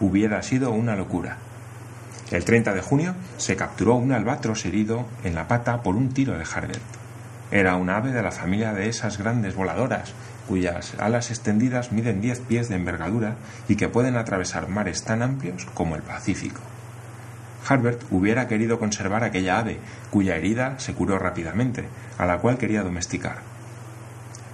Hubiera 0.00 0.42
sido 0.42 0.70
una 0.70 0.96
locura. 0.96 1.36
El 2.30 2.44
30 2.44 2.72
de 2.72 2.80
junio 2.80 3.14
se 3.36 3.56
capturó 3.56 3.94
un 3.96 4.12
albatros 4.12 4.64
herido 4.64 5.06
en 5.24 5.34
la 5.34 5.46
pata 5.46 5.82
por 5.82 5.94
un 5.94 6.08
tiro 6.08 6.36
de 6.38 6.44
Harbert. 6.44 6.82
Era 7.50 7.76
un 7.76 7.90
ave 7.90 8.12
de 8.12 8.22
la 8.22 8.32
familia 8.32 8.72
de 8.72 8.88
esas 8.88 9.18
grandes 9.18 9.54
voladoras, 9.54 10.12
cuyas 10.48 10.94
alas 10.98 11.30
extendidas 11.30 11.92
miden 11.92 12.20
10 12.20 12.40
pies 12.40 12.68
de 12.68 12.76
envergadura 12.76 13.36
y 13.68 13.76
que 13.76 13.88
pueden 13.88 14.16
atravesar 14.16 14.68
mares 14.68 15.04
tan 15.04 15.22
amplios 15.22 15.66
como 15.74 15.96
el 15.96 16.02
Pacífico. 16.02 16.60
Harbert 17.68 18.02
hubiera 18.10 18.48
querido 18.48 18.78
conservar 18.78 19.24
aquella 19.24 19.58
ave, 19.58 19.78
cuya 20.10 20.36
herida 20.36 20.78
se 20.78 20.94
curó 20.94 21.18
rápidamente, 21.18 21.84
a 22.18 22.26
la 22.26 22.38
cual 22.38 22.58
quería 22.58 22.82
domesticar 22.82 23.53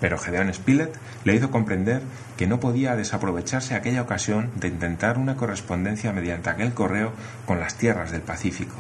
pero 0.01 0.19
Gedeón 0.19 0.53
Spilett 0.53 0.97
le 1.25 1.35
hizo 1.35 1.51
comprender 1.51 2.03
que 2.37 2.47
no 2.47 2.61
podía 2.61 2.97
desaprovecharse 2.97 3.75
aquella 3.75 4.03
ocasión 4.03 4.51
de 4.57 4.69
intentar 4.69 5.19
una 5.19 5.37
correspondencia 5.37 6.13
mediante 6.13 6.51
aquel 6.51 6.73
correo 6.73 7.13
con 7.47 7.61
las 7.61 7.77
tierras 7.77 8.11
del 8.11 8.23
Pacífico. 8.23 8.77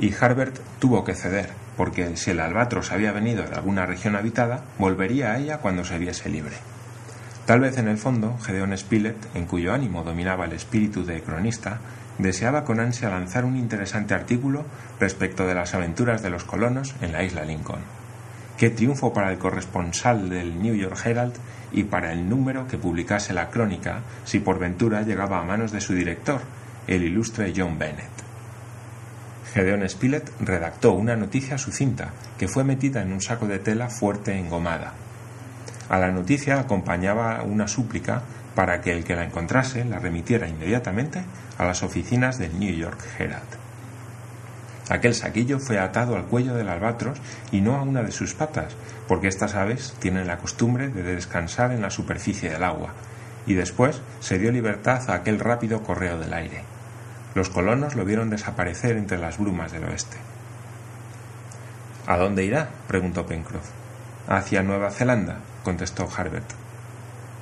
Y 0.00 0.14
Harbert 0.14 0.58
tuvo 0.78 1.04
que 1.04 1.14
ceder, 1.14 1.50
porque 1.76 2.16
si 2.16 2.30
el 2.30 2.40
albatros 2.40 2.92
había 2.92 3.12
venido 3.12 3.44
de 3.44 3.54
alguna 3.54 3.86
región 3.86 4.16
habitada, 4.16 4.62
volvería 4.78 5.32
a 5.32 5.38
ella 5.38 5.58
cuando 5.58 5.84
se 5.84 5.98
viese 5.98 6.28
libre. 6.28 6.56
Tal 7.46 7.60
vez 7.60 7.78
en 7.78 7.88
el 7.88 7.98
fondo, 7.98 8.36
Gedeón 8.38 8.76
Spilett, 8.76 9.16
en 9.34 9.46
cuyo 9.46 9.72
ánimo 9.72 10.04
dominaba 10.04 10.44
el 10.44 10.52
espíritu 10.52 11.04
de 11.04 11.22
cronista, 11.22 11.80
deseaba 12.18 12.64
con 12.64 12.78
ansia 12.78 13.08
lanzar 13.08 13.44
un 13.44 13.56
interesante 13.56 14.14
artículo 14.14 14.64
respecto 15.00 15.46
de 15.46 15.54
las 15.54 15.74
aventuras 15.74 16.22
de 16.22 16.30
los 16.30 16.44
colonos 16.44 16.94
en 17.00 17.12
la 17.12 17.22
isla 17.22 17.44
Lincoln. 17.44 17.97
Qué 18.58 18.70
triunfo 18.70 19.12
para 19.12 19.30
el 19.30 19.38
corresponsal 19.38 20.28
del 20.28 20.60
New 20.60 20.74
York 20.74 21.00
Herald 21.04 21.34
y 21.70 21.84
para 21.84 22.12
el 22.12 22.28
número 22.28 22.66
que 22.66 22.76
publicase 22.76 23.32
la 23.32 23.50
crónica 23.50 24.00
si 24.24 24.40
por 24.40 24.58
ventura 24.58 25.02
llegaba 25.02 25.38
a 25.38 25.44
manos 25.44 25.70
de 25.70 25.80
su 25.80 25.94
director, 25.94 26.40
el 26.88 27.04
ilustre 27.04 27.52
John 27.56 27.78
Bennett. 27.78 28.10
Gedeon 29.54 29.88
Spilett 29.88 30.32
redactó 30.40 30.94
una 30.94 31.14
noticia 31.14 31.56
sucinta 31.56 32.10
que 32.36 32.48
fue 32.48 32.64
metida 32.64 33.00
en 33.00 33.12
un 33.12 33.20
saco 33.20 33.46
de 33.46 33.60
tela 33.60 33.88
fuerte 33.90 34.36
engomada. 34.36 34.92
A 35.88 35.98
la 35.98 36.10
noticia 36.10 36.58
acompañaba 36.58 37.44
una 37.44 37.68
súplica 37.68 38.22
para 38.56 38.80
que 38.80 38.90
el 38.90 39.04
que 39.04 39.14
la 39.14 39.24
encontrase 39.24 39.84
la 39.84 40.00
remitiera 40.00 40.48
inmediatamente 40.48 41.22
a 41.58 41.64
las 41.64 41.84
oficinas 41.84 42.38
del 42.38 42.58
New 42.58 42.74
York 42.74 42.98
Herald. 43.20 43.67
Aquel 44.88 45.14
saquillo 45.14 45.58
fue 45.58 45.78
atado 45.78 46.16
al 46.16 46.26
cuello 46.26 46.54
del 46.54 46.68
albatros 46.68 47.18
y 47.52 47.60
no 47.60 47.76
a 47.76 47.82
una 47.82 48.02
de 48.02 48.12
sus 48.12 48.34
patas, 48.34 48.74
porque 49.06 49.28
estas 49.28 49.54
aves 49.54 49.94
tienen 49.98 50.26
la 50.26 50.38
costumbre 50.38 50.88
de 50.88 51.02
descansar 51.02 51.72
en 51.72 51.82
la 51.82 51.90
superficie 51.90 52.50
del 52.50 52.64
agua, 52.64 52.94
y 53.46 53.54
después 53.54 54.00
se 54.20 54.38
dio 54.38 54.50
libertad 54.50 55.10
a 55.10 55.14
aquel 55.14 55.40
rápido 55.40 55.82
correo 55.82 56.18
del 56.18 56.32
aire. 56.32 56.62
Los 57.34 57.50
colonos 57.50 57.96
lo 57.96 58.04
vieron 58.04 58.30
desaparecer 58.30 58.96
entre 58.96 59.18
las 59.18 59.38
brumas 59.38 59.72
del 59.72 59.84
oeste. 59.84 60.16
¿A 62.06 62.16
dónde 62.16 62.44
irá? 62.44 62.70
preguntó 62.86 63.26
Pencroff. 63.26 63.68
Hacia 64.26 64.62
Nueva 64.62 64.90
Zelanda, 64.90 65.40
contestó 65.62 66.08
Harbert. 66.16 66.50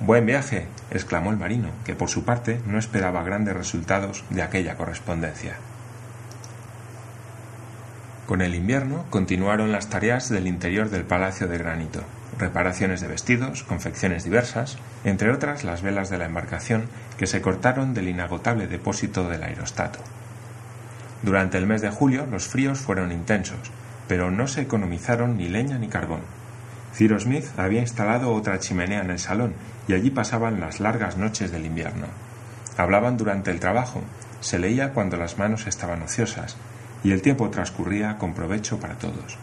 Buen 0.01 0.27
viaje, 0.27 0.67
exclamó 0.91 1.31
el 1.31 1.37
marino, 1.37 1.71
que 1.85 1.95
por 1.95 2.11
su 2.11 2.25
parte 2.25 2.61
no 2.67 2.79
esperaba 2.79 3.23
grandes 3.23 3.57
resultados 3.57 4.25
de 4.31 4.43
aquella 4.43 4.77
correspondencia. 4.77 5.57
Con 8.27 8.43
el 8.43 8.57
invierno 8.57 9.05
continuaron 9.09 9.71
las 9.71 9.89
tareas 9.89 10.29
del 10.29 10.49
interior 10.49 10.91
del 10.91 11.05
Palacio 11.05 11.47
de 11.47 11.59
Granito, 11.59 12.03
reparaciones 12.37 13.01
de 13.01 13.07
vestidos, 13.07 13.63
confecciones 13.63 14.25
diversas, 14.25 14.79
entre 15.05 15.31
otras 15.31 15.63
las 15.63 15.81
velas 15.81 16.11
de 16.11 16.19
la 16.19 16.27
embarcación 16.27 16.89
que 17.19 17.29
se 17.29 17.41
cortaron 17.41 17.95
del 17.95 18.09
inagotable 18.09 18.67
depósito 18.67 19.29
del 19.29 19.45
aerostato. 19.45 20.01
Durante 21.23 21.57
el 21.57 21.69
mes 21.69 21.83
de 21.83 21.91
julio 21.91 22.27
los 22.27 22.49
fríos 22.49 22.81
fueron 22.81 23.13
intensos, 23.13 23.71
pero 24.09 24.33
no 24.33 24.49
se 24.49 24.63
economizaron 24.63 25.37
ni 25.37 25.49
leña 25.49 25.79
ni 25.79 25.87
carbón. 25.87 26.23
Ciro 26.95 27.21
Smith 27.21 27.47
había 27.57 27.81
instalado 27.81 28.33
otra 28.33 28.59
chimenea 28.59 29.03
en 29.03 29.11
el 29.11 29.21
salón 29.21 29.55
y 29.87 29.93
allí 29.93 30.11
pasaban 30.11 30.59
las 30.59 30.81
largas 30.81 31.17
noches 31.17 31.53
del 31.53 31.65
invierno. 31.65 32.07
Hablaban 32.77 33.17
durante 33.17 33.53
el 33.53 33.61
trabajo, 33.61 34.03
se 34.41 34.59
leía 34.59 34.93
cuando 34.93 35.17
las 35.17 35.39
manos 35.39 35.69
estaban 35.69 36.03
ociosas 36.03 36.57
y 37.05 37.13
el 37.13 37.23
tiempo 37.23 37.51
transcurría 37.51 38.19
con 38.19 38.35
provecho 38.35 38.79
para 38.79 38.99
todos. 38.99 39.39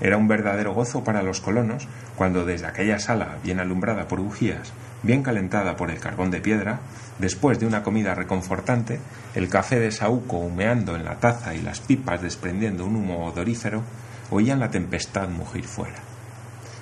Era 0.00 0.18
un 0.18 0.28
verdadero 0.28 0.74
gozo 0.74 1.04
para 1.04 1.22
los 1.22 1.40
colonos 1.40 1.88
cuando 2.16 2.44
desde 2.44 2.66
aquella 2.66 2.98
sala 2.98 3.38
bien 3.42 3.60
alumbrada 3.60 4.08
por 4.08 4.20
bujías, 4.20 4.72
bien 5.02 5.22
calentada 5.22 5.76
por 5.76 5.90
el 5.90 5.98
carbón 5.98 6.30
de 6.30 6.40
piedra, 6.40 6.80
después 7.18 7.58
de 7.58 7.66
una 7.66 7.82
comida 7.82 8.14
reconfortante, 8.14 9.00
el 9.34 9.48
café 9.48 9.78
de 9.78 9.92
saúco 9.92 10.36
humeando 10.36 10.96
en 10.96 11.04
la 11.04 11.16
taza 11.16 11.54
y 11.54 11.62
las 11.62 11.80
pipas 11.80 12.20
desprendiendo 12.20 12.84
un 12.84 12.96
humo 12.96 13.26
odorífero, 13.26 13.82
oían 14.30 14.60
la 14.60 14.70
tempestad 14.70 15.28
mugir 15.28 15.64
fuera. 15.64 15.98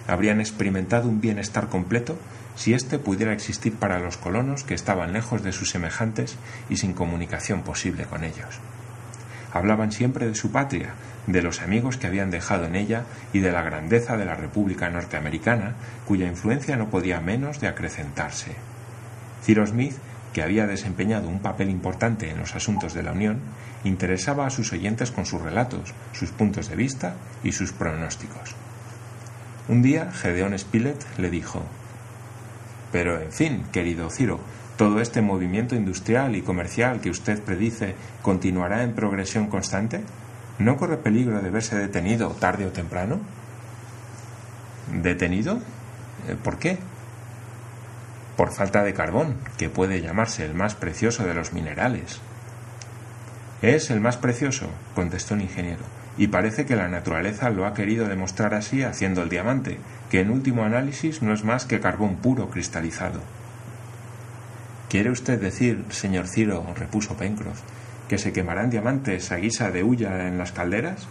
Habrían 0.09 0.41
experimentado 0.41 1.09
un 1.09 1.21
bienestar 1.21 1.69
completo 1.69 2.19
si 2.57 2.75
éste 2.75 2.99
pudiera 2.99 3.33
existir 3.33 3.75
para 3.75 3.99
los 3.99 4.17
colonos 4.17 4.65
que 4.65 4.75
estaban 4.75 5.13
lejos 5.13 5.43
de 5.43 5.53
sus 5.53 5.71
semejantes 5.71 6.37
y 6.69 6.77
sin 6.77 6.95
comunicación 6.95 7.63
posible 7.63 8.05
con 8.05 8.25
ellos. 8.25 8.61
Hablaban 9.55 9.93
siempre 9.93 10.27
de 10.27 10.35
su 10.35 10.51
patria, 10.51 10.95
de 11.29 11.41
los 11.41 11.63
amigos 11.63 11.97
que 11.97 12.09
habían 12.09 12.33
dejado 12.33 12.67
en 12.67 12.75
ella 12.75 13.05
y 13.33 13.39
de 13.39 13.53
la 13.53 13.63
grandeza 13.63 14.17
de 14.17 14.25
la 14.25 14.35
República 14.35 14.91
Norteamericana, 14.91 15.77
cuya 16.07 16.27
influencia 16.27 16.77
no 16.77 16.91
podía 16.91 17.21
menos 17.21 17.61
de 17.61 17.69
acrecentarse. 17.69 18.57
Cyrus 19.45 19.71
Smith, 19.71 19.95
que 20.33 20.43
había 20.43 20.67
desempeñado 20.67 21.29
un 21.29 21.39
papel 21.39 21.71
importante 21.71 22.29
en 22.29 22.39
los 22.39 22.57
asuntos 22.57 22.95
de 22.95 23.05
la 23.05 23.13
Unión, 23.13 23.39
interesaba 23.85 24.45
a 24.45 24.51
sus 24.51 24.73
oyentes 24.73 25.13
con 25.13 25.25
sus 25.25 25.41
relatos, 25.41 25.95
sus 26.13 26.33
puntos 26.33 26.69
de 26.69 26.75
vista 26.75 27.15
y 27.45 27.53
sus 27.53 27.73
pronósticos. 27.73 28.57
Un 29.69 29.83
día 29.83 30.11
Gedeón 30.11 30.59
Spilett 30.59 31.07
le 31.17 31.31
dijo 31.31 31.63
Pero, 32.91 33.21
en 33.21 33.31
fin, 33.31 33.65
querido 33.71 34.11
Ciro, 34.11 34.41
¿Todo 34.77 35.01
este 35.01 35.23
movimiento 35.23 35.77
industrial 35.77 36.35
y 36.35 36.43
comercial 36.43 37.01
que 37.01 37.11
usted 37.11 37.41
predice 37.41 37.95
continuará 38.23 38.83
en 38.83 38.95
progresión 38.95 39.47
constante? 39.47 40.03
¿No 40.59 40.77
corre 40.77 40.97
peligro 40.97 41.41
de 41.41 41.51
verse 41.51 41.77
detenido 41.77 42.31
tarde 42.31 42.67
o 42.67 42.73
temprano? 42.73 43.21
¿Detenido? 44.93 45.59
Eh, 46.29 46.37
¿Por 46.43 46.59
qué? 46.59 46.79
Por 48.37 48.53
falta 48.53 48.83
de 48.83 48.95
carbón, 48.95 49.37
que 49.59 49.69
puede 49.69 50.01
llamarse 50.01 50.45
el 50.45 50.55
más 50.55 50.75
precioso 50.75 51.25
de 51.25 51.35
los 51.35 51.53
minerales. 51.53 52.21
Es 53.63 53.93
el 53.93 54.01
más 54.01 54.17
precioso, 54.17 54.67
contestó 54.97 55.35
el 55.35 55.43
ingeniero, 55.43 55.85
y 56.19 56.27
parece 56.27 56.67
que 56.67 56.75
la 56.75 56.89
naturaleza 56.89 57.49
lo 57.51 57.65
ha 57.65 57.75
querido 57.75 58.09
demostrar 58.09 58.55
así 58.55 58.83
haciendo 58.83 59.23
el 59.23 59.29
diamante, 59.29 59.79
que 60.11 60.21
en 60.21 60.31
último 60.31 60.65
análisis 60.65 61.23
no 61.23 61.33
es 61.33 61.45
más 61.45 61.65
que 61.65 61.79
carbón 61.79 62.17
puro 62.17 62.51
cristalizado. 62.51 63.21
¿Quiere 64.95 65.11
usted 65.11 65.41
decir, 65.41 65.85
señor 65.91 66.29
Ciro, 66.29 66.65
repuso 66.77 67.17
Pencroff, 67.17 67.63
que 68.09 68.17
se 68.17 68.33
quemarán 68.33 68.71
diamantes 68.71 69.33
a 69.33 69.39
guisa 69.39 69.73
de 69.73 69.83
hulla 69.83 70.29
en 70.29 70.39
las 70.39 70.53
calderas? 70.53 71.09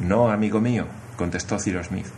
No, 0.00 0.30
amigo 0.30 0.60
mío, 0.60 0.84
contestó 1.16 1.58
Ciro 1.58 1.82
Smith. 1.82 2.08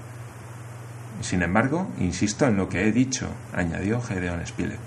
Sin 1.20 1.42
embargo, 1.42 1.86
insisto 2.00 2.48
en 2.48 2.56
lo 2.56 2.68
que 2.68 2.88
he 2.88 2.90
dicho, 2.90 3.28
añadió 3.54 4.00
Gedeon 4.00 4.44
Spilett. 4.44 4.80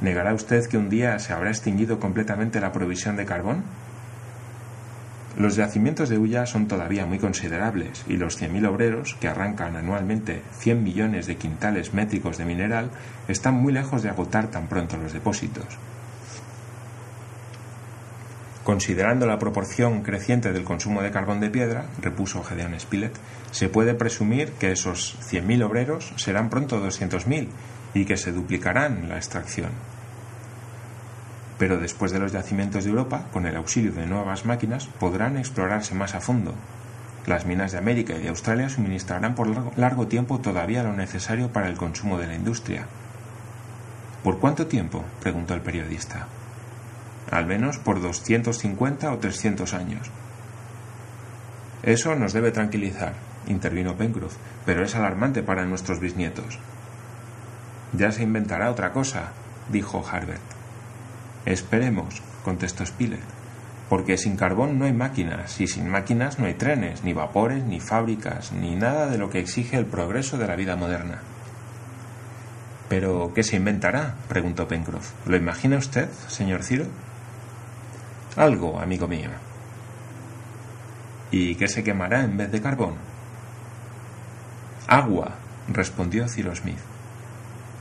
¿Negará 0.00 0.32
usted 0.32 0.66
que 0.66 0.78
un 0.78 0.88
día 0.88 1.18
se 1.18 1.34
habrá 1.34 1.50
extinguido 1.50 2.00
completamente 2.00 2.58
la 2.58 2.72
provisión 2.72 3.16
de 3.16 3.26
carbón? 3.26 3.64
Los 5.38 5.54
yacimientos 5.54 6.08
de 6.08 6.18
hulla 6.18 6.46
son 6.46 6.66
todavía 6.66 7.06
muy 7.06 7.20
considerables 7.20 8.04
y 8.08 8.16
los 8.16 8.42
100.000 8.42 8.68
obreros, 8.68 9.14
que 9.20 9.28
arrancan 9.28 9.76
anualmente 9.76 10.42
100 10.58 10.82
millones 10.82 11.28
de 11.28 11.36
quintales 11.36 11.94
métricos 11.94 12.38
de 12.38 12.44
mineral, 12.44 12.90
están 13.28 13.54
muy 13.54 13.72
lejos 13.72 14.02
de 14.02 14.08
agotar 14.08 14.48
tan 14.48 14.66
pronto 14.66 14.96
los 14.96 15.12
depósitos. 15.12 15.78
Considerando 18.64 19.26
la 19.26 19.38
proporción 19.38 20.02
creciente 20.02 20.52
del 20.52 20.64
consumo 20.64 21.02
de 21.02 21.12
carbón 21.12 21.38
de 21.38 21.50
piedra, 21.50 21.86
repuso 22.02 22.42
Gedeon 22.42 22.78
Spilett, 22.80 23.16
se 23.52 23.68
puede 23.68 23.94
presumir 23.94 24.50
que 24.54 24.72
esos 24.72 25.16
100.000 25.30 25.62
obreros 25.62 26.14
serán 26.16 26.50
pronto 26.50 26.84
200.000 26.84 27.46
y 27.94 28.06
que 28.06 28.16
se 28.16 28.32
duplicarán 28.32 29.08
la 29.08 29.18
extracción 29.18 29.70
pero 31.58 31.78
después 31.78 32.12
de 32.12 32.20
los 32.20 32.32
yacimientos 32.32 32.84
de 32.84 32.90
Europa, 32.90 33.26
con 33.32 33.44
el 33.46 33.56
auxilio 33.56 33.92
de 33.92 34.06
nuevas 34.06 34.46
máquinas, 34.46 34.86
podrán 34.86 35.36
explorarse 35.36 35.94
más 35.94 36.14
a 36.14 36.20
fondo. 36.20 36.54
Las 37.26 37.44
minas 37.44 37.72
de 37.72 37.78
América 37.78 38.14
y 38.14 38.22
de 38.22 38.28
Australia 38.28 38.68
suministrarán 38.68 39.34
por 39.34 39.76
largo, 39.76 40.06
tiempo 40.06 40.38
todavía 40.38 40.84
lo 40.84 40.94
necesario 40.94 41.52
para 41.52 41.68
el 41.68 41.76
consumo 41.76 42.18
de 42.18 42.28
la 42.28 42.34
industria. 42.34 42.86
¿Por 44.22 44.38
cuánto 44.38 44.66
tiempo? 44.66 45.04
preguntó 45.20 45.54
el 45.54 45.60
periodista. 45.60 46.26
Al 47.30 47.46
menos 47.46 47.78
por 47.78 48.00
250 48.00 49.12
o 49.12 49.18
300 49.18 49.74
años. 49.74 50.10
Eso 51.82 52.14
nos 52.14 52.32
debe 52.32 52.50
tranquilizar, 52.50 53.14
intervino 53.46 53.96
Pencroff, 53.96 54.36
pero 54.64 54.82
es 54.82 54.94
alarmante 54.94 55.42
para 55.42 55.66
nuestros 55.66 56.00
bisnietos. 56.00 56.58
Ya 57.92 58.12
se 58.12 58.22
inventará 58.22 58.70
otra 58.70 58.92
cosa, 58.92 59.32
dijo 59.70 60.04
Harbert. 60.10 60.57
Esperemos, 61.44 62.22
contestó 62.44 62.84
Spilett, 62.84 63.20
porque 63.88 64.18
sin 64.18 64.36
carbón 64.36 64.78
no 64.78 64.84
hay 64.84 64.92
máquinas, 64.92 65.60
y 65.60 65.66
sin 65.66 65.88
máquinas 65.88 66.38
no 66.38 66.46
hay 66.46 66.54
trenes, 66.54 67.04
ni 67.04 67.12
vapores, 67.12 67.64
ni 67.64 67.80
fábricas, 67.80 68.52
ni 68.52 68.76
nada 68.76 69.06
de 69.06 69.18
lo 69.18 69.30
que 69.30 69.38
exige 69.38 69.76
el 69.76 69.86
progreso 69.86 70.36
de 70.36 70.46
la 70.46 70.56
vida 70.56 70.76
moderna. 70.76 71.20
¿Pero 72.88 73.32
qué 73.34 73.42
se 73.42 73.56
inventará? 73.56 74.14
preguntó 74.28 74.66
Pencroff. 74.66 75.12
¿Lo 75.26 75.36
imagina 75.36 75.76
usted, 75.76 76.08
señor 76.28 76.62
Ciro? 76.62 76.86
Algo, 78.36 78.80
amigo 78.80 79.06
mío. 79.08 79.30
¿Y 81.30 81.54
qué 81.56 81.68
se 81.68 81.84
quemará 81.84 82.22
en 82.22 82.36
vez 82.36 82.50
de 82.50 82.62
carbón? 82.62 82.94
Agua, 84.86 85.34
respondió 85.68 86.28
Ciro 86.28 86.54
Smith. 86.54 86.78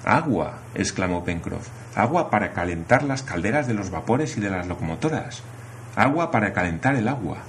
Agua, 0.10 0.60
exclamó 0.74 1.26
Pencroff 1.26 1.68
agua 1.98 2.30
para 2.30 2.54
calentar 2.54 3.04
las 3.04 3.24
calderas 3.24 3.68
de 3.68 3.74
los 3.74 3.90
vapores 3.90 4.38
y 4.38 4.40
de 4.40 4.52
las 4.52 4.68
locomotoras, 4.68 5.42
agua 5.96 6.30
para 6.30 6.54
calentar 6.54 6.96
el 6.96 7.08
agua. 7.08 7.40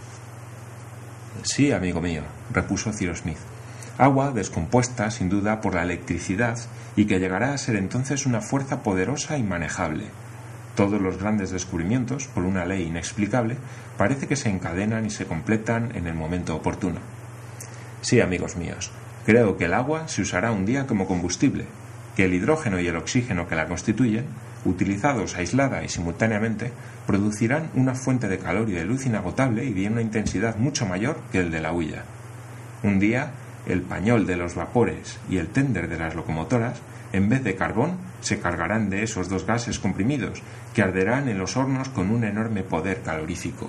Sí, 1.43 1.71
amigo 1.71 2.01
mío, 2.01 2.23
repuso 2.51 2.93
Cyrus 2.93 3.19
Smith. 3.19 3.39
Agua 3.99 4.31
descompuesta, 4.31 5.11
sin 5.11 5.29
duda, 5.29 5.61
por 5.61 5.75
la 5.75 5.83
electricidad 5.83 6.59
y 6.97 7.05
que 7.05 7.21
llegará 7.21 7.53
a 7.53 7.59
ser 7.59 7.77
entonces 7.77 8.27
una 8.27 8.41
fuerza 8.41 8.83
poderosa 8.83 9.37
y 9.37 9.43
manejable. 9.43 10.07
Todos 10.75 11.01
los 11.01 11.19
grandes 11.19 11.51
descubrimientos, 11.51 12.27
por 12.27 12.45
una 12.45 12.65
ley 12.65 12.85
inexplicable, 12.87 13.57
parece 13.99 14.27
que 14.27 14.37
se 14.37 14.49
encadenan 14.49 15.05
y 15.05 15.11
se 15.11 15.27
completan 15.27 15.95
en 15.95 16.07
el 16.07 16.15
momento 16.15 16.57
oportuno. 16.57 17.01
Sí, 18.01 18.21
amigos 18.21 18.57
míos, 18.57 18.91
creo 19.27 19.59
que 19.59 19.67
el 19.67 19.75
agua 19.75 20.09
se 20.09 20.23
usará 20.23 20.53
un 20.53 20.65
día 20.65 20.87
como 20.87 21.07
combustible, 21.07 21.67
que 22.19 22.25
el 22.25 22.35
hidrógeno 22.35 22.81
y 22.81 22.89
el 22.89 22.97
oxígeno 22.97 23.47
que 23.47 23.55
la 23.55 23.69
constituyen, 23.69 24.25
utilizados 24.65 25.37
aislada 25.37 25.85
y 25.85 25.89
simultáneamente, 25.89 26.73
producirán 27.07 27.71
una 27.77 27.95
fuente 27.95 28.27
de 28.27 28.41
calor 28.41 28.69
y 28.69 28.73
de 28.73 28.85
luz 28.85 29.07
inagotable 29.07 29.65
y 29.65 29.73
de 29.73 29.87
una 29.87 30.03
intensidad 30.03 30.57
mucho 30.57 30.85
mayor 30.85 31.21
que 31.31 31.39
el 31.39 31.53
de 31.53 31.61
la 31.61 31.71
hulla. 31.71 32.03
Un 32.83 32.99
día, 32.99 33.31
el 33.69 33.83
pañol 33.83 34.27
de 34.27 34.35
los 34.35 34.57
vapores 34.57 35.21
y 35.31 35.37
el 35.37 35.47
tender 35.47 35.89
de 35.89 35.97
las 35.97 36.17
locomotoras, 36.17 36.81
en 37.13 37.29
vez 37.29 37.45
de 37.45 37.55
carbón, 37.55 37.99
se 38.21 38.41
cargarán 38.41 38.91
de 38.91 39.05
esos 39.05 39.29
dos 39.29 39.47
gases 39.47 39.79
comprimidos, 39.79 40.43
que 40.75 40.83
arderán 40.83 41.29
en 41.29 41.39
los 41.39 41.57
hornos 41.57 41.89
con 41.89 42.11
un 42.11 42.25
enorme 42.25 42.65
poder 42.65 43.01
calorífico. 43.03 43.69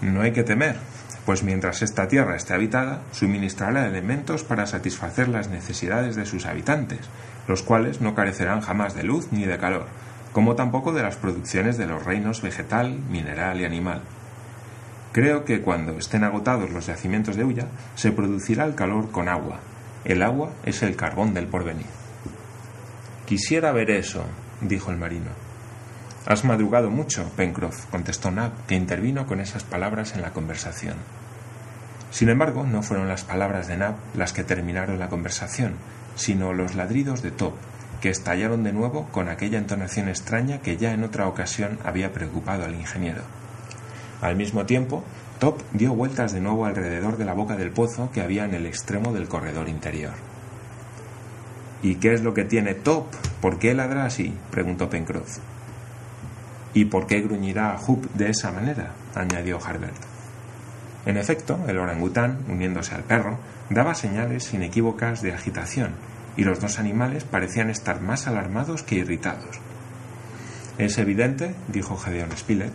No 0.00 0.22
hay 0.22 0.32
que 0.32 0.42
temer, 0.42 0.78
pues 1.24 1.42
mientras 1.42 1.82
esta 1.82 2.08
tierra 2.08 2.36
esté 2.36 2.54
habitada, 2.54 3.02
suministrará 3.12 3.86
elementos 3.86 4.42
para 4.42 4.66
satisfacer 4.66 5.28
las 5.28 5.48
necesidades 5.48 6.16
de 6.16 6.26
sus 6.26 6.46
habitantes, 6.46 7.00
los 7.46 7.62
cuales 7.62 8.00
no 8.00 8.14
carecerán 8.14 8.60
jamás 8.60 8.94
de 8.94 9.04
luz 9.04 9.28
ni 9.30 9.44
de 9.44 9.58
calor, 9.58 9.86
como 10.32 10.56
tampoco 10.56 10.92
de 10.92 11.02
las 11.02 11.16
producciones 11.16 11.78
de 11.78 11.86
los 11.86 12.04
reinos 12.04 12.42
vegetal, 12.42 12.98
mineral 13.10 13.60
y 13.60 13.64
animal. 13.64 14.02
Creo 15.12 15.44
que 15.44 15.60
cuando 15.60 15.92
estén 15.98 16.24
agotados 16.24 16.70
los 16.70 16.86
yacimientos 16.86 17.36
de 17.36 17.44
hulla, 17.44 17.66
se 17.94 18.12
producirá 18.12 18.64
el 18.64 18.74
calor 18.74 19.10
con 19.10 19.28
agua. 19.28 19.60
El 20.04 20.22
agua 20.22 20.50
es 20.64 20.82
el 20.82 20.96
carbón 20.96 21.34
del 21.34 21.46
porvenir. 21.46 21.86
Quisiera 23.26 23.72
ver 23.72 23.90
eso, 23.90 24.24
dijo 24.60 24.90
el 24.90 24.96
marino. 24.96 25.51
Has 26.26 26.44
madrugado 26.44 26.88
mucho, 26.88 27.28
Pencroff, 27.36 27.86
contestó 27.86 28.30
Nab, 28.30 28.52
que 28.66 28.76
intervino 28.76 29.26
con 29.26 29.40
esas 29.40 29.64
palabras 29.64 30.14
en 30.14 30.22
la 30.22 30.32
conversación. 30.32 30.94
Sin 32.12 32.28
embargo, 32.28 32.64
no 32.64 32.82
fueron 32.82 33.08
las 33.08 33.24
palabras 33.24 33.66
de 33.66 33.76
Nab 33.76 33.96
las 34.14 34.32
que 34.32 34.44
terminaron 34.44 35.00
la 35.00 35.08
conversación, 35.08 35.74
sino 36.14 36.52
los 36.52 36.76
ladridos 36.76 37.22
de 37.22 37.32
Top, 37.32 37.54
que 38.00 38.10
estallaron 38.10 38.62
de 38.62 38.72
nuevo 38.72 39.08
con 39.10 39.28
aquella 39.28 39.58
entonación 39.58 40.08
extraña 40.08 40.58
que 40.58 40.76
ya 40.76 40.92
en 40.92 41.02
otra 41.02 41.26
ocasión 41.26 41.78
había 41.84 42.12
preocupado 42.12 42.64
al 42.64 42.74
ingeniero. 42.74 43.22
Al 44.20 44.36
mismo 44.36 44.64
tiempo, 44.64 45.02
Top 45.40 45.60
dio 45.72 45.92
vueltas 45.92 46.32
de 46.32 46.40
nuevo 46.40 46.66
alrededor 46.66 47.16
de 47.16 47.24
la 47.24 47.34
boca 47.34 47.56
del 47.56 47.72
pozo 47.72 48.10
que 48.12 48.20
había 48.20 48.44
en 48.44 48.54
el 48.54 48.66
extremo 48.66 49.12
del 49.12 49.26
corredor 49.26 49.68
interior. 49.68 50.12
¿Y 51.82 51.96
qué 51.96 52.14
es 52.14 52.22
lo 52.22 52.32
que 52.32 52.44
tiene 52.44 52.74
Top? 52.74 53.06
¿Por 53.40 53.58
qué 53.58 53.74
ladra 53.74 54.04
así? 54.04 54.32
preguntó 54.52 54.88
Pencroff. 54.88 55.40
¿Y 56.74 56.86
por 56.86 57.06
qué 57.06 57.20
gruñirá 57.20 57.76
Hoop 57.86 58.10
de 58.14 58.30
esa 58.30 58.50
manera? 58.50 58.94
añadió 59.14 59.58
Harbert. 59.62 59.96
En 61.04 61.16
efecto, 61.16 61.58
el 61.66 61.78
orangután, 61.78 62.38
uniéndose 62.48 62.94
al 62.94 63.02
perro, 63.02 63.38
daba 63.70 63.94
señales 63.94 64.54
inequívocas 64.54 65.20
de 65.20 65.32
agitación, 65.32 65.92
y 66.36 66.44
los 66.44 66.60
dos 66.60 66.78
animales 66.78 67.24
parecían 67.24 67.70
estar 67.70 68.00
más 68.00 68.26
alarmados 68.26 68.82
que 68.82 68.96
irritados. 68.96 69.60
Es 70.78 70.96
evidente, 70.98 71.54
dijo 71.68 71.96
Gedeon 71.96 72.36
Spilett, 72.36 72.72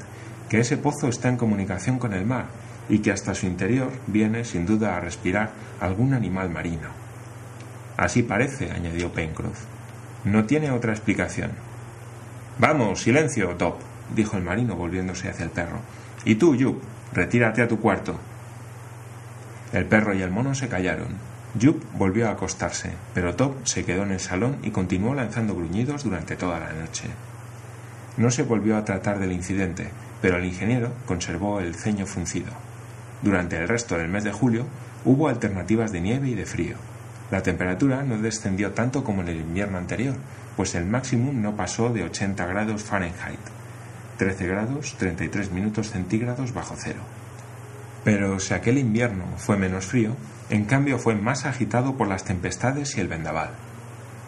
que 0.50 0.60
ese 0.60 0.78
pozo 0.78 1.08
está 1.08 1.30
en 1.30 1.38
comunicación 1.38 2.00
con 2.00 2.14
el 2.14 2.26
mar 2.26 2.48
y 2.90 3.00
que 3.00 3.12
hasta 3.12 3.34
su 3.34 3.48
interior 3.48 3.92
viene 4.08 4.46
sin 4.46 4.66
duda 4.66 4.96
a 4.96 5.00
respirar 5.00 5.52
algún 5.80 6.14
animal 6.14 6.50
marino. 6.50 6.90
Así 7.98 8.24
parece, 8.24 8.72
añadió 8.72 9.12
Pencroff. 9.12 9.66
No 10.24 10.46
tiene 10.46 10.72
otra 10.72 10.94
explicación. 10.94 11.52
Vamos, 12.60 13.02
silencio, 13.02 13.56
Top, 13.56 13.76
dijo 14.16 14.36
el 14.36 14.44
marino 14.44 14.76
volviéndose 14.76 15.30
hacia 15.30 15.46
el 15.46 15.52
perro. 15.52 15.80
Y 16.26 16.36
tú, 16.36 16.56
Yup, 16.56 16.82
retírate 17.14 17.62
a 17.62 17.68
tu 17.68 17.80
cuarto. 17.80 18.18
El 19.74 19.86
perro 19.86 20.16
y 20.16 20.24
el 20.24 20.32
mono 20.32 20.56
se 20.56 20.68
callaron. 20.68 21.10
Yup 21.54 21.84
volvió 21.94 22.28
a 22.28 22.32
acostarse, 22.32 22.94
pero 23.14 23.36
Top 23.36 23.66
se 23.66 23.86
quedó 23.86 24.04
en 24.04 24.12
el 24.12 24.20
salón 24.20 24.58
y 24.64 24.72
continuó 24.72 25.14
lanzando 25.14 25.54
gruñidos 25.54 26.04
durante 26.04 26.36
toda 26.36 26.60
la 26.60 26.74
noche. 26.74 27.10
No 28.18 28.32
se 28.32 28.42
volvió 28.42 28.76
a 28.76 28.86
tratar 28.86 29.20
del 29.20 29.34
incidente, 29.34 29.90
pero 30.22 30.38
el 30.38 30.46
ingeniero 30.46 30.92
conservó 31.06 31.60
el 31.60 31.76
ceño 31.76 32.08
fruncido. 32.08 32.52
Durante 33.22 33.58
el 33.58 33.68
resto 33.68 33.98
del 33.98 34.10
mes 34.10 34.24
de 34.24 34.32
julio 34.32 34.66
hubo 35.06 35.28
alternativas 35.28 35.92
de 35.92 36.02
nieve 36.02 36.30
y 36.30 36.34
de 36.34 36.48
frío. 36.48 36.76
La 37.30 37.44
temperatura 37.44 38.04
no 38.04 38.18
descendió 38.18 38.72
tanto 38.72 39.04
como 39.04 39.22
en 39.22 39.28
el 39.28 39.38
invierno 39.38 39.78
anterior, 39.78 40.16
pues 40.58 40.74
el 40.74 40.86
máximo 40.86 41.32
no 41.32 41.56
pasó 41.56 41.90
de 41.90 42.04
80 42.04 42.46
grados 42.48 42.84
Fahrenheit, 42.84 43.40
13 44.18 44.48
grados 44.48 44.96
33 44.98 45.52
minutos 45.52 45.92
centígrados 45.92 46.52
bajo 46.52 46.76
cero. 46.76 47.00
Pero 48.04 48.40
si 48.40 48.56
aquel 48.56 48.80
invierno 48.80 49.26
fue 49.38 49.56
menos 49.56 49.86
frío, 49.86 50.16
en 50.50 50.66
cambio 50.66 50.98
fue 50.98 51.14
más 51.14 51.46
agitado 51.46 51.96
por 51.96 52.08
las 52.08 52.24
tempestades 52.24 52.98
y 52.98 53.02
el 53.02 53.08
vendaval. 53.08 53.52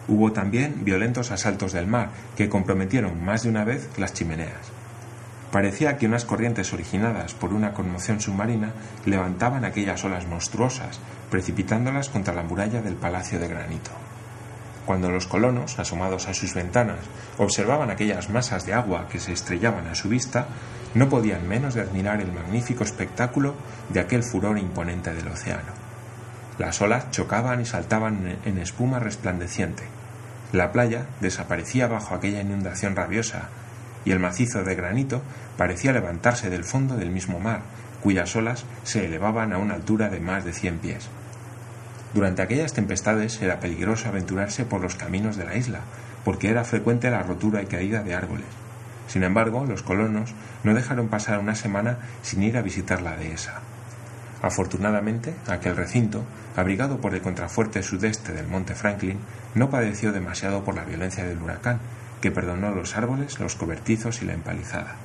Hubo 0.06 0.32
también 0.32 0.84
violentos 0.84 1.32
asaltos 1.32 1.72
del 1.72 1.88
mar 1.88 2.10
que 2.36 2.48
comprometieron 2.48 3.24
más 3.24 3.42
de 3.42 3.48
una 3.48 3.64
vez 3.64 3.88
las 3.98 4.12
chimeneas. 4.12 4.70
Parecía 5.50 5.96
que 5.96 6.06
unas 6.06 6.24
corrientes 6.24 6.72
originadas 6.72 7.34
por 7.34 7.52
una 7.52 7.72
conmoción 7.72 8.20
submarina 8.20 8.72
levantaban 9.04 9.64
aquellas 9.64 10.04
olas 10.04 10.28
monstruosas, 10.28 11.00
precipitándolas 11.28 12.08
contra 12.08 12.34
la 12.34 12.44
muralla 12.44 12.82
del 12.82 12.94
palacio 12.94 13.40
de 13.40 13.48
granito. 13.48 13.90
Cuando 14.90 15.12
los 15.12 15.28
colonos, 15.28 15.78
asomados 15.78 16.26
a 16.26 16.34
sus 16.34 16.52
ventanas, 16.52 16.98
observaban 17.38 17.90
aquellas 17.90 18.28
masas 18.28 18.66
de 18.66 18.74
agua 18.74 19.06
que 19.08 19.20
se 19.20 19.32
estrellaban 19.32 19.86
a 19.86 19.94
su 19.94 20.08
vista, 20.08 20.48
no 20.94 21.08
podían 21.08 21.46
menos 21.46 21.74
de 21.74 21.82
admirar 21.82 22.20
el 22.20 22.32
magnífico 22.32 22.82
espectáculo 22.82 23.54
de 23.90 24.00
aquel 24.00 24.24
furor 24.24 24.58
imponente 24.58 25.14
del 25.14 25.28
océano. 25.28 25.70
Las 26.58 26.80
olas 26.80 27.08
chocaban 27.12 27.60
y 27.60 27.66
saltaban 27.66 28.38
en 28.44 28.58
espuma 28.58 28.98
resplandeciente. 28.98 29.84
La 30.50 30.72
playa 30.72 31.06
desaparecía 31.20 31.86
bajo 31.86 32.16
aquella 32.16 32.40
inundación 32.40 32.96
rabiosa 32.96 33.42
y 34.04 34.10
el 34.10 34.18
macizo 34.18 34.64
de 34.64 34.74
granito 34.74 35.22
parecía 35.56 35.92
levantarse 35.92 36.50
del 36.50 36.64
fondo 36.64 36.96
del 36.96 37.10
mismo 37.10 37.38
mar, 37.38 37.60
cuyas 38.02 38.34
olas 38.34 38.64
se 38.82 39.04
elevaban 39.04 39.52
a 39.52 39.58
una 39.58 39.74
altura 39.74 40.08
de 40.08 40.18
más 40.18 40.44
de 40.44 40.52
cien 40.52 40.78
pies. 40.78 41.08
Durante 42.14 42.42
aquellas 42.42 42.72
tempestades 42.72 43.40
era 43.40 43.60
peligroso 43.60 44.08
aventurarse 44.08 44.64
por 44.64 44.80
los 44.80 44.96
caminos 44.96 45.36
de 45.36 45.44
la 45.44 45.56
isla, 45.56 45.80
porque 46.24 46.50
era 46.50 46.64
frecuente 46.64 47.10
la 47.10 47.22
rotura 47.22 47.62
y 47.62 47.66
caída 47.66 48.02
de 48.02 48.14
árboles. 48.14 48.46
Sin 49.06 49.22
embargo, 49.22 49.64
los 49.64 49.82
colonos 49.82 50.34
no 50.64 50.74
dejaron 50.74 51.08
pasar 51.08 51.38
una 51.38 51.54
semana 51.54 51.98
sin 52.22 52.42
ir 52.42 52.56
a 52.56 52.62
visitar 52.62 53.02
la 53.02 53.16
dehesa. 53.16 53.60
Afortunadamente, 54.42 55.34
aquel 55.48 55.76
recinto, 55.76 56.24
abrigado 56.56 57.00
por 57.00 57.14
el 57.14 57.20
contrafuerte 57.20 57.82
sudeste 57.82 58.32
del 58.32 58.48
monte 58.48 58.74
Franklin, 58.74 59.18
no 59.54 59.70
padeció 59.70 60.12
demasiado 60.12 60.64
por 60.64 60.74
la 60.74 60.84
violencia 60.84 61.24
del 61.24 61.42
huracán, 61.42 61.78
que 62.20 62.30
perdonó 62.30 62.70
los 62.70 62.96
árboles, 62.96 63.38
los 63.38 63.54
cobertizos 63.54 64.22
y 64.22 64.26
la 64.26 64.34
empalizada. 64.34 64.96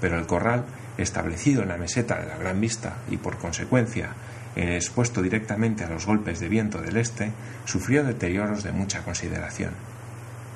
Pero 0.00 0.18
el 0.18 0.26
corral, 0.26 0.64
establecido 0.98 1.62
en 1.62 1.68
la 1.68 1.76
meseta 1.76 2.20
de 2.20 2.26
la 2.26 2.36
Gran 2.36 2.60
Vista 2.60 2.96
y 3.10 3.16
por 3.16 3.38
consecuencia 3.38 4.10
expuesto 4.56 5.22
directamente 5.22 5.84
a 5.84 5.88
los 5.88 6.06
golpes 6.06 6.40
de 6.40 6.48
viento 6.48 6.78
del 6.78 6.96
este, 6.96 7.32
sufrió 7.64 8.04
deterioros 8.04 8.62
de 8.62 8.72
mucha 8.72 9.02
consideración. 9.02 9.72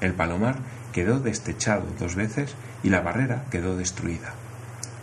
El 0.01 0.15
palomar 0.15 0.57
quedó 0.93 1.21
destechado 1.21 1.87
dos 1.99 2.15
veces 2.15 2.55
y 2.83 2.91
la 2.91 3.01
barrera 3.01 3.45
quedó 3.51 3.77
destruida. 3.77 4.35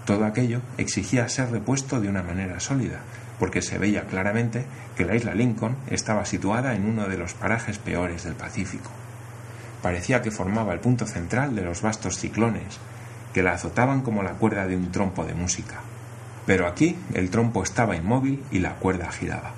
Todo 0.05 0.25
aquello 0.25 0.61
exigía 0.77 1.29
ser 1.29 1.51
repuesto 1.51 2.01
de 2.01 2.09
una 2.09 2.23
manera 2.23 2.59
sólida, 2.59 2.99
porque 3.39 3.61
se 3.61 3.77
veía 3.77 4.03
claramente 4.07 4.65
que 4.95 5.05
la 5.05 5.15
isla 5.15 5.33
Lincoln 5.33 5.77
estaba 5.89 6.25
situada 6.25 6.75
en 6.75 6.85
uno 6.85 7.07
de 7.07 7.17
los 7.17 7.33
parajes 7.33 7.77
peores 7.77 8.23
del 8.23 8.33
Pacífico 8.33 8.91
parecía 9.81 10.21
que 10.21 10.31
formaba 10.31 10.73
el 10.73 10.79
punto 10.79 11.05
central 11.05 11.55
de 11.55 11.63
los 11.63 11.81
vastos 11.81 12.17
ciclones, 12.17 12.79
que 13.33 13.43
la 13.43 13.53
azotaban 13.53 14.01
como 14.01 14.23
la 14.23 14.33
cuerda 14.33 14.67
de 14.67 14.75
un 14.75 14.91
trompo 14.91 15.25
de 15.25 15.33
música. 15.33 15.79
Pero 16.45 16.67
aquí 16.67 16.97
el 17.13 17.29
trompo 17.29 17.63
estaba 17.63 17.95
inmóvil 17.95 18.43
y 18.51 18.59
la 18.59 18.75
cuerda 18.75 19.11
giraba. 19.11 19.53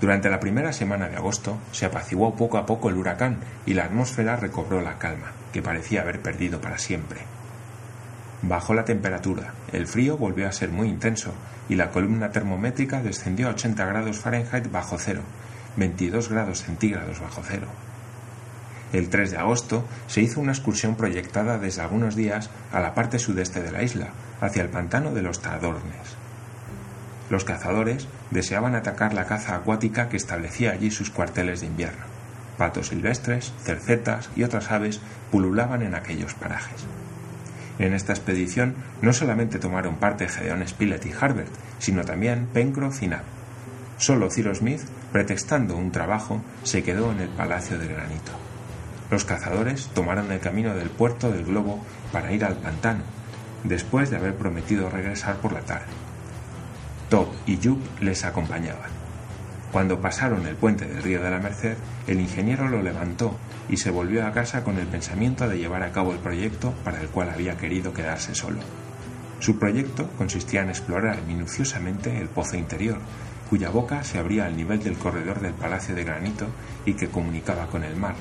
Durante 0.00 0.28
la 0.28 0.40
primera 0.40 0.72
semana 0.72 1.08
de 1.08 1.16
agosto 1.16 1.58
se 1.72 1.86
apaciguó 1.86 2.34
poco 2.34 2.58
a 2.58 2.66
poco 2.66 2.90
el 2.90 2.96
huracán 2.96 3.38
y 3.64 3.74
la 3.74 3.84
atmósfera 3.84 4.36
recobró 4.36 4.82
la 4.82 4.98
calma, 4.98 5.32
que 5.52 5.62
parecía 5.62 6.02
haber 6.02 6.20
perdido 6.20 6.60
para 6.60 6.78
siempre. 6.78 7.20
Bajó 8.42 8.74
la 8.74 8.84
temperatura, 8.84 9.54
el 9.72 9.86
frío 9.86 10.18
volvió 10.18 10.46
a 10.46 10.52
ser 10.52 10.70
muy 10.70 10.88
intenso 10.88 11.32
y 11.68 11.76
la 11.76 11.90
columna 11.90 12.30
termométrica 12.30 13.02
descendió 13.02 13.48
a 13.48 13.52
80 13.52 13.86
grados 13.86 14.18
Fahrenheit 14.18 14.70
bajo 14.70 14.98
cero, 14.98 15.22
22 15.76 16.28
grados 16.28 16.62
centígrados 16.62 17.20
bajo 17.20 17.42
cero. 17.44 17.66
El 18.92 19.08
3 19.08 19.30
de 19.30 19.38
agosto 19.38 19.84
se 20.06 20.20
hizo 20.20 20.40
una 20.40 20.52
excursión 20.52 20.94
proyectada 20.94 21.58
desde 21.58 21.82
algunos 21.82 22.14
días 22.14 22.50
a 22.72 22.80
la 22.80 22.94
parte 22.94 23.18
sudeste 23.18 23.62
de 23.62 23.72
la 23.72 23.82
isla, 23.82 24.08
hacia 24.40 24.62
el 24.62 24.68
pantano 24.68 25.12
de 25.12 25.22
los 25.22 25.40
Tadornes. 25.40 26.16
Los 27.30 27.44
cazadores 27.44 28.06
deseaban 28.30 28.74
atacar 28.74 29.12
la 29.12 29.26
caza 29.26 29.56
acuática 29.56 30.08
que 30.08 30.16
establecía 30.16 30.72
allí 30.72 30.90
sus 30.90 31.10
cuarteles 31.10 31.60
de 31.60 31.66
invierno. 31.66 32.04
Patos 32.56 32.88
silvestres, 32.88 33.52
cercetas 33.62 34.30
y 34.36 34.44
otras 34.44 34.70
aves 34.70 35.00
pululaban 35.30 35.82
en 35.82 35.94
aquellos 35.94 36.34
parajes. 36.34 36.84
En 37.78 37.92
esta 37.92 38.12
expedición 38.12 38.74
no 39.02 39.12
solamente 39.12 39.58
tomaron 39.58 39.96
parte 39.96 40.28
Gedeon 40.28 40.66
Spilett 40.66 41.04
y 41.06 41.12
Harbert, 41.12 41.52
sino 41.78 42.04
también 42.04 42.46
Pencroff 42.52 43.02
y 43.02 43.08
Nab. 43.08 43.22
Solo 43.98 44.30
Cyrus 44.30 44.58
Smith, 44.58 44.80
pretextando 45.12 45.76
un 45.76 45.90
trabajo, 45.90 46.42
se 46.62 46.82
quedó 46.82 47.12
en 47.12 47.20
el 47.20 47.28
Palacio 47.28 47.78
de 47.78 47.88
Granito. 47.88 48.32
Los 49.10 49.24
cazadores 49.24 49.88
tomaron 49.88 50.32
el 50.32 50.40
camino 50.40 50.74
del 50.74 50.90
puerto 50.90 51.30
del 51.30 51.44
globo 51.44 51.84
para 52.12 52.32
ir 52.32 52.44
al 52.44 52.56
pantano, 52.56 53.04
después 53.68 54.10
de 54.10 54.16
haber 54.16 54.36
prometido 54.36 54.90
regresar 54.90 55.36
por 55.36 55.52
la 55.52 55.60
tarde. 55.60 55.86
Top 57.08 57.28
y 57.46 57.56
Jup 57.56 57.80
les 58.00 58.24
acompañaban. 58.24 58.90
Cuando 59.72 60.00
pasaron 60.00 60.46
el 60.46 60.56
puente 60.56 60.86
del 60.86 61.02
río 61.02 61.22
de 61.22 61.30
la 61.30 61.38
Merced, 61.38 61.76
el 62.06 62.20
ingeniero 62.20 62.68
lo 62.68 62.82
levantó 62.82 63.36
y 63.68 63.76
se 63.76 63.90
volvió 63.90 64.26
a 64.26 64.32
casa 64.32 64.64
con 64.64 64.78
el 64.78 64.86
pensamiento 64.86 65.48
de 65.48 65.58
llevar 65.58 65.82
a 65.82 65.92
cabo 65.92 66.12
el 66.12 66.18
proyecto 66.18 66.72
para 66.84 67.00
el 67.00 67.08
cual 67.08 67.30
había 67.30 67.56
querido 67.56 67.92
quedarse 67.92 68.34
solo. 68.34 68.60
Su 69.38 69.58
proyecto 69.58 70.08
consistía 70.16 70.62
en 70.62 70.70
explorar 70.70 71.22
minuciosamente 71.22 72.18
el 72.18 72.28
pozo 72.28 72.56
interior, 72.56 72.98
cuya 73.50 73.70
boca 73.70 74.02
se 74.02 74.18
abría 74.18 74.46
al 74.46 74.56
nivel 74.56 74.82
del 74.82 74.96
corredor 74.96 75.40
del 75.40 75.52
Palacio 75.52 75.94
de 75.94 76.04
Granito 76.04 76.46
y 76.84 76.94
que 76.94 77.08
comunicaba 77.08 77.66
con 77.66 77.84
el 77.84 77.96
mar, 77.96 78.14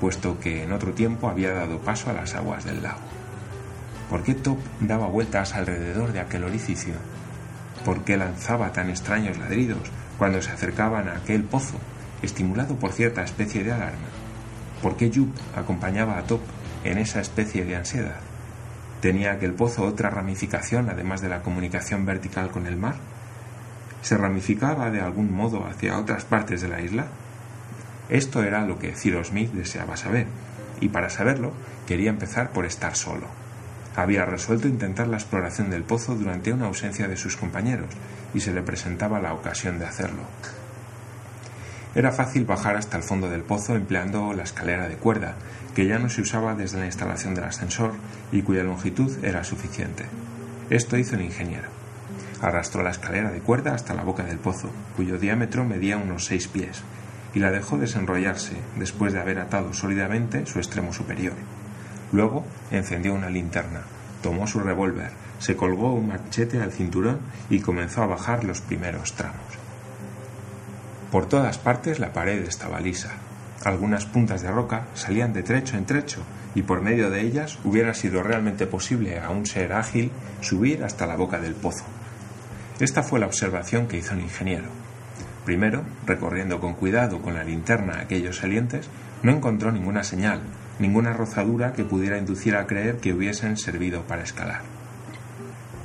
puesto 0.00 0.38
que 0.38 0.62
en 0.62 0.72
otro 0.72 0.92
tiempo 0.92 1.28
había 1.28 1.52
dado 1.52 1.80
paso 1.80 2.10
a 2.10 2.14
las 2.14 2.34
aguas 2.34 2.64
del 2.64 2.82
lago. 2.82 3.19
¿Por 4.10 4.24
qué 4.24 4.34
Top 4.34 4.58
daba 4.80 5.06
vueltas 5.06 5.54
alrededor 5.54 6.12
de 6.12 6.18
aquel 6.18 6.42
orificio? 6.42 6.94
¿Por 7.84 8.02
qué 8.02 8.16
lanzaba 8.16 8.72
tan 8.72 8.90
extraños 8.90 9.38
ladridos 9.38 9.88
cuando 10.18 10.42
se 10.42 10.50
acercaban 10.50 11.08
a 11.08 11.18
aquel 11.18 11.44
pozo, 11.44 11.78
estimulado 12.20 12.74
por 12.74 12.92
cierta 12.92 13.22
especie 13.22 13.62
de 13.62 13.70
alarma? 13.70 14.08
¿Por 14.82 14.96
qué 14.96 15.12
Jup 15.14 15.30
acompañaba 15.54 16.18
a 16.18 16.24
Top 16.24 16.40
en 16.82 16.98
esa 16.98 17.20
especie 17.20 17.64
de 17.64 17.76
ansiedad? 17.76 18.16
¿Tenía 19.00 19.30
aquel 19.30 19.52
pozo 19.52 19.84
otra 19.84 20.10
ramificación 20.10 20.90
además 20.90 21.20
de 21.20 21.28
la 21.28 21.42
comunicación 21.42 22.04
vertical 22.04 22.50
con 22.50 22.66
el 22.66 22.76
mar? 22.76 22.96
¿Se 24.02 24.16
ramificaba 24.16 24.90
de 24.90 25.00
algún 25.00 25.32
modo 25.32 25.66
hacia 25.66 25.96
otras 25.96 26.24
partes 26.24 26.62
de 26.62 26.68
la 26.68 26.80
isla? 26.80 27.06
Esto 28.08 28.42
era 28.42 28.66
lo 28.66 28.76
que 28.76 28.92
Cyrus 28.96 29.28
Smith 29.28 29.52
deseaba 29.52 29.96
saber, 29.96 30.26
y 30.80 30.88
para 30.88 31.10
saberlo 31.10 31.52
quería 31.86 32.10
empezar 32.10 32.50
por 32.50 32.66
estar 32.66 32.96
solo. 32.96 33.28
Había 33.96 34.24
resuelto 34.24 34.68
intentar 34.68 35.08
la 35.08 35.16
exploración 35.16 35.70
del 35.70 35.82
pozo 35.82 36.14
durante 36.14 36.52
una 36.52 36.66
ausencia 36.66 37.08
de 37.08 37.16
sus 37.16 37.36
compañeros 37.36 37.90
y 38.32 38.40
se 38.40 38.52
le 38.52 38.62
presentaba 38.62 39.20
la 39.20 39.34
ocasión 39.34 39.78
de 39.78 39.86
hacerlo. 39.86 40.22
Era 41.94 42.12
fácil 42.12 42.44
bajar 42.44 42.76
hasta 42.76 42.96
el 42.96 43.02
fondo 43.02 43.28
del 43.28 43.42
pozo 43.42 43.74
empleando 43.74 44.32
la 44.32 44.44
escalera 44.44 44.88
de 44.88 44.94
cuerda, 44.94 45.34
que 45.74 45.86
ya 45.86 45.98
no 45.98 46.08
se 46.08 46.20
usaba 46.20 46.54
desde 46.54 46.78
la 46.78 46.86
instalación 46.86 47.34
del 47.34 47.44
ascensor 47.44 47.94
y 48.30 48.42
cuya 48.42 48.62
longitud 48.62 49.24
era 49.24 49.42
suficiente. 49.42 50.04
Esto 50.70 50.96
hizo 50.96 51.16
el 51.16 51.22
ingeniero. 51.22 51.68
Arrastró 52.40 52.84
la 52.84 52.90
escalera 52.90 53.32
de 53.32 53.40
cuerda 53.40 53.74
hasta 53.74 53.94
la 53.94 54.04
boca 54.04 54.22
del 54.22 54.38
pozo, 54.38 54.70
cuyo 54.96 55.18
diámetro 55.18 55.64
medía 55.64 55.96
unos 55.96 56.26
seis 56.26 56.46
pies, 56.46 56.82
y 57.34 57.40
la 57.40 57.50
dejó 57.50 57.76
desenrollarse 57.76 58.54
después 58.76 59.12
de 59.12 59.20
haber 59.20 59.40
atado 59.40 59.74
sólidamente 59.74 60.46
su 60.46 60.58
extremo 60.58 60.92
superior. 60.92 61.34
Luego 62.12 62.44
encendió 62.70 63.14
una 63.14 63.30
linterna, 63.30 63.82
tomó 64.22 64.46
su 64.46 64.60
revólver, 64.60 65.12
se 65.38 65.56
colgó 65.56 65.94
un 65.94 66.08
machete 66.08 66.60
al 66.60 66.72
cinturón 66.72 67.20
y 67.48 67.60
comenzó 67.60 68.02
a 68.02 68.06
bajar 68.06 68.44
los 68.44 68.60
primeros 68.60 69.14
tramos. 69.14 69.40
Por 71.10 71.26
todas 71.26 71.58
partes 71.58 71.98
la 71.98 72.12
pared 72.12 72.42
estaba 72.46 72.80
lisa. 72.80 73.10
Algunas 73.64 74.06
puntas 74.06 74.42
de 74.42 74.50
roca 74.50 74.86
salían 74.94 75.32
de 75.32 75.42
trecho 75.42 75.76
en 75.76 75.84
trecho 75.84 76.20
y 76.54 76.62
por 76.62 76.82
medio 76.82 77.10
de 77.10 77.20
ellas 77.20 77.58
hubiera 77.64 77.94
sido 77.94 78.22
realmente 78.22 78.66
posible 78.66 79.18
a 79.18 79.30
un 79.30 79.46
ser 79.46 79.72
ágil 79.72 80.10
subir 80.40 80.84
hasta 80.84 81.06
la 81.06 81.16
boca 81.16 81.38
del 81.38 81.54
pozo. 81.54 81.84
Esta 82.78 83.02
fue 83.02 83.20
la 83.20 83.26
observación 83.26 83.86
que 83.86 83.98
hizo 83.98 84.14
el 84.14 84.20
ingeniero. 84.20 84.68
Primero, 85.44 85.82
recorriendo 86.06 86.60
con 86.60 86.74
cuidado 86.74 87.20
con 87.20 87.34
la 87.34 87.44
linterna 87.44 88.00
aquellos 88.00 88.38
salientes, 88.38 88.88
no 89.22 89.32
encontró 89.32 89.72
ninguna 89.72 90.04
señal, 90.04 90.40
ninguna 90.80 91.12
rozadura 91.12 91.72
que 91.72 91.84
pudiera 91.84 92.18
inducir 92.18 92.56
a 92.56 92.66
creer 92.66 92.96
que 92.96 93.14
hubiesen 93.14 93.56
servido 93.56 94.02
para 94.02 94.24
escalar. 94.24 94.62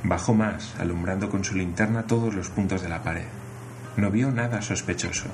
Bajó 0.04 0.34
más, 0.34 0.74
alumbrando 0.80 1.30
con 1.30 1.44
su 1.44 1.56
linterna 1.56 2.08
todos 2.08 2.34
los 2.34 2.50
puntos 2.50 2.82
de 2.82 2.90
la 2.90 3.04
pared 3.04 3.26
no 3.98 4.12
vio 4.12 4.32
nada 4.32 4.62
sospechoso. 4.62 5.28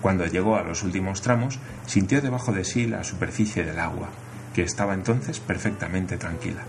Cuando 0.00 0.26
llegó 0.26 0.56
a 0.56 0.62
los 0.62 0.82
últimos 0.82 1.22
tramos, 1.22 1.58
sintió 1.86 2.20
debajo 2.20 2.52
de 2.52 2.64
sí 2.64 2.86
la 2.86 3.04
superficie 3.04 3.64
del 3.64 3.78
agua, 3.78 4.08
que 4.54 4.62
estaba 4.62 4.94
entonces 4.94 5.40
perfectamente 5.40 6.16
tranquila. 6.16 6.62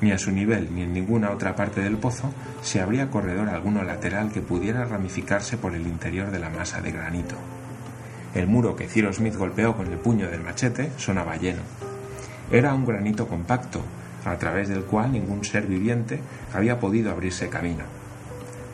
Ni 0.00 0.12
a 0.12 0.18
su 0.18 0.30
nivel 0.30 0.74
ni 0.74 0.82
en 0.82 0.92
ninguna 0.92 1.30
otra 1.30 1.56
parte 1.56 1.80
del 1.80 1.96
pozo 1.96 2.32
se 2.60 2.80
abría 2.80 3.10
corredor 3.10 3.48
alguno 3.48 3.82
lateral 3.82 4.30
que 4.30 4.42
pudiera 4.42 4.84
ramificarse 4.84 5.56
por 5.56 5.74
el 5.74 5.86
interior 5.86 6.30
de 6.30 6.38
la 6.38 6.50
masa 6.50 6.82
de 6.82 6.92
granito. 6.92 7.36
El 8.36 8.48
muro 8.48 8.76
que 8.76 8.86
Ciro 8.86 9.10
Smith 9.14 9.34
golpeó 9.34 9.74
con 9.74 9.90
el 9.90 9.96
puño 9.96 10.28
del 10.30 10.42
machete 10.42 10.92
sonaba 10.98 11.38
lleno. 11.38 11.62
Era 12.50 12.74
un 12.74 12.84
granito 12.84 13.26
compacto, 13.26 13.80
a 14.26 14.36
través 14.36 14.68
del 14.68 14.84
cual 14.84 15.12
ningún 15.12 15.42
ser 15.42 15.66
viviente 15.66 16.20
había 16.52 16.78
podido 16.78 17.10
abrirse 17.10 17.48
camino. 17.48 17.84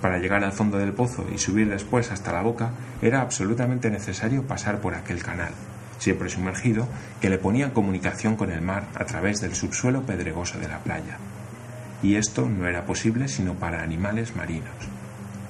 Para 0.00 0.18
llegar 0.18 0.42
al 0.42 0.50
fondo 0.50 0.78
del 0.78 0.92
pozo 0.92 1.24
y 1.32 1.38
subir 1.38 1.70
después 1.70 2.10
hasta 2.10 2.32
la 2.32 2.42
boca 2.42 2.72
era 3.00 3.20
absolutamente 3.20 3.88
necesario 3.88 4.42
pasar 4.42 4.80
por 4.80 4.96
aquel 4.96 5.22
canal, 5.22 5.52
siempre 5.98 6.28
sumergido, 6.28 6.88
que 7.20 7.30
le 7.30 7.38
ponía 7.38 7.66
en 7.66 7.70
comunicación 7.70 8.34
con 8.34 8.50
el 8.50 8.62
mar 8.62 8.88
a 8.96 9.04
través 9.04 9.40
del 9.40 9.54
subsuelo 9.54 10.02
pedregoso 10.02 10.58
de 10.58 10.66
la 10.66 10.80
playa. 10.80 11.18
Y 12.02 12.16
esto 12.16 12.48
no 12.48 12.66
era 12.66 12.84
posible 12.84 13.28
sino 13.28 13.54
para 13.54 13.84
animales 13.84 14.34
marinos. 14.34 14.74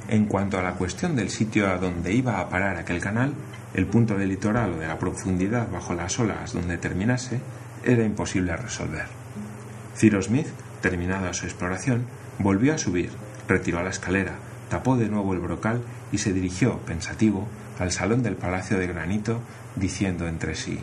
En 0.09 0.27
cuanto 0.27 0.59
a 0.59 0.62
la 0.62 0.75
cuestión 0.75 1.16
del 1.16 1.31
sitio 1.31 1.70
a 1.70 1.79
donde 1.79 2.12
iba 2.12 2.38
a 2.38 2.51
parar 2.51 2.77
aquel 2.77 3.01
canal, 3.01 3.33
el 3.74 3.87
punto 3.87 4.16
del 4.16 4.28
litoral 4.28 4.74
o 4.74 4.78
de 4.78 4.87
la 4.87 4.98
profundidad 4.98 5.70
bajo 5.70 5.94
las 5.94 6.18
olas 6.18 6.52
donde 6.52 6.78
terminase, 6.78 7.40
era 7.85 8.04
imposible 8.04 8.56
resolver. 8.56 9.06
Ciro 9.96 10.22
Smith, 10.22 10.48
terminada 10.80 11.32
su 11.32 11.46
exploración, 11.46 12.06
volvió 12.38 12.74
a 12.74 12.78
subir 12.78 13.11
retiró 13.48 13.82
la 13.82 13.90
escalera, 13.90 14.35
tapó 14.68 14.96
de 14.96 15.08
nuevo 15.08 15.35
el 15.35 15.40
brocal 15.40 15.82
y 16.11 16.18
se 16.18 16.32
dirigió, 16.32 16.78
pensativo, 16.80 17.46
al 17.78 17.92
salón 17.92 18.22
del 18.22 18.37
Palacio 18.37 18.78
de 18.78 18.87
Granito, 18.87 19.40
diciendo 19.76 20.28
entre 20.28 20.54
sí 20.54 20.78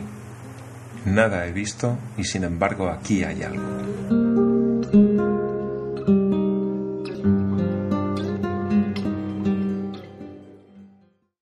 Nada 1.04 1.46
he 1.46 1.52
visto 1.52 1.98
y 2.18 2.24
sin 2.24 2.44
embargo 2.44 2.88
aquí 2.88 3.24
hay 3.24 3.42
algo. 3.42 4.29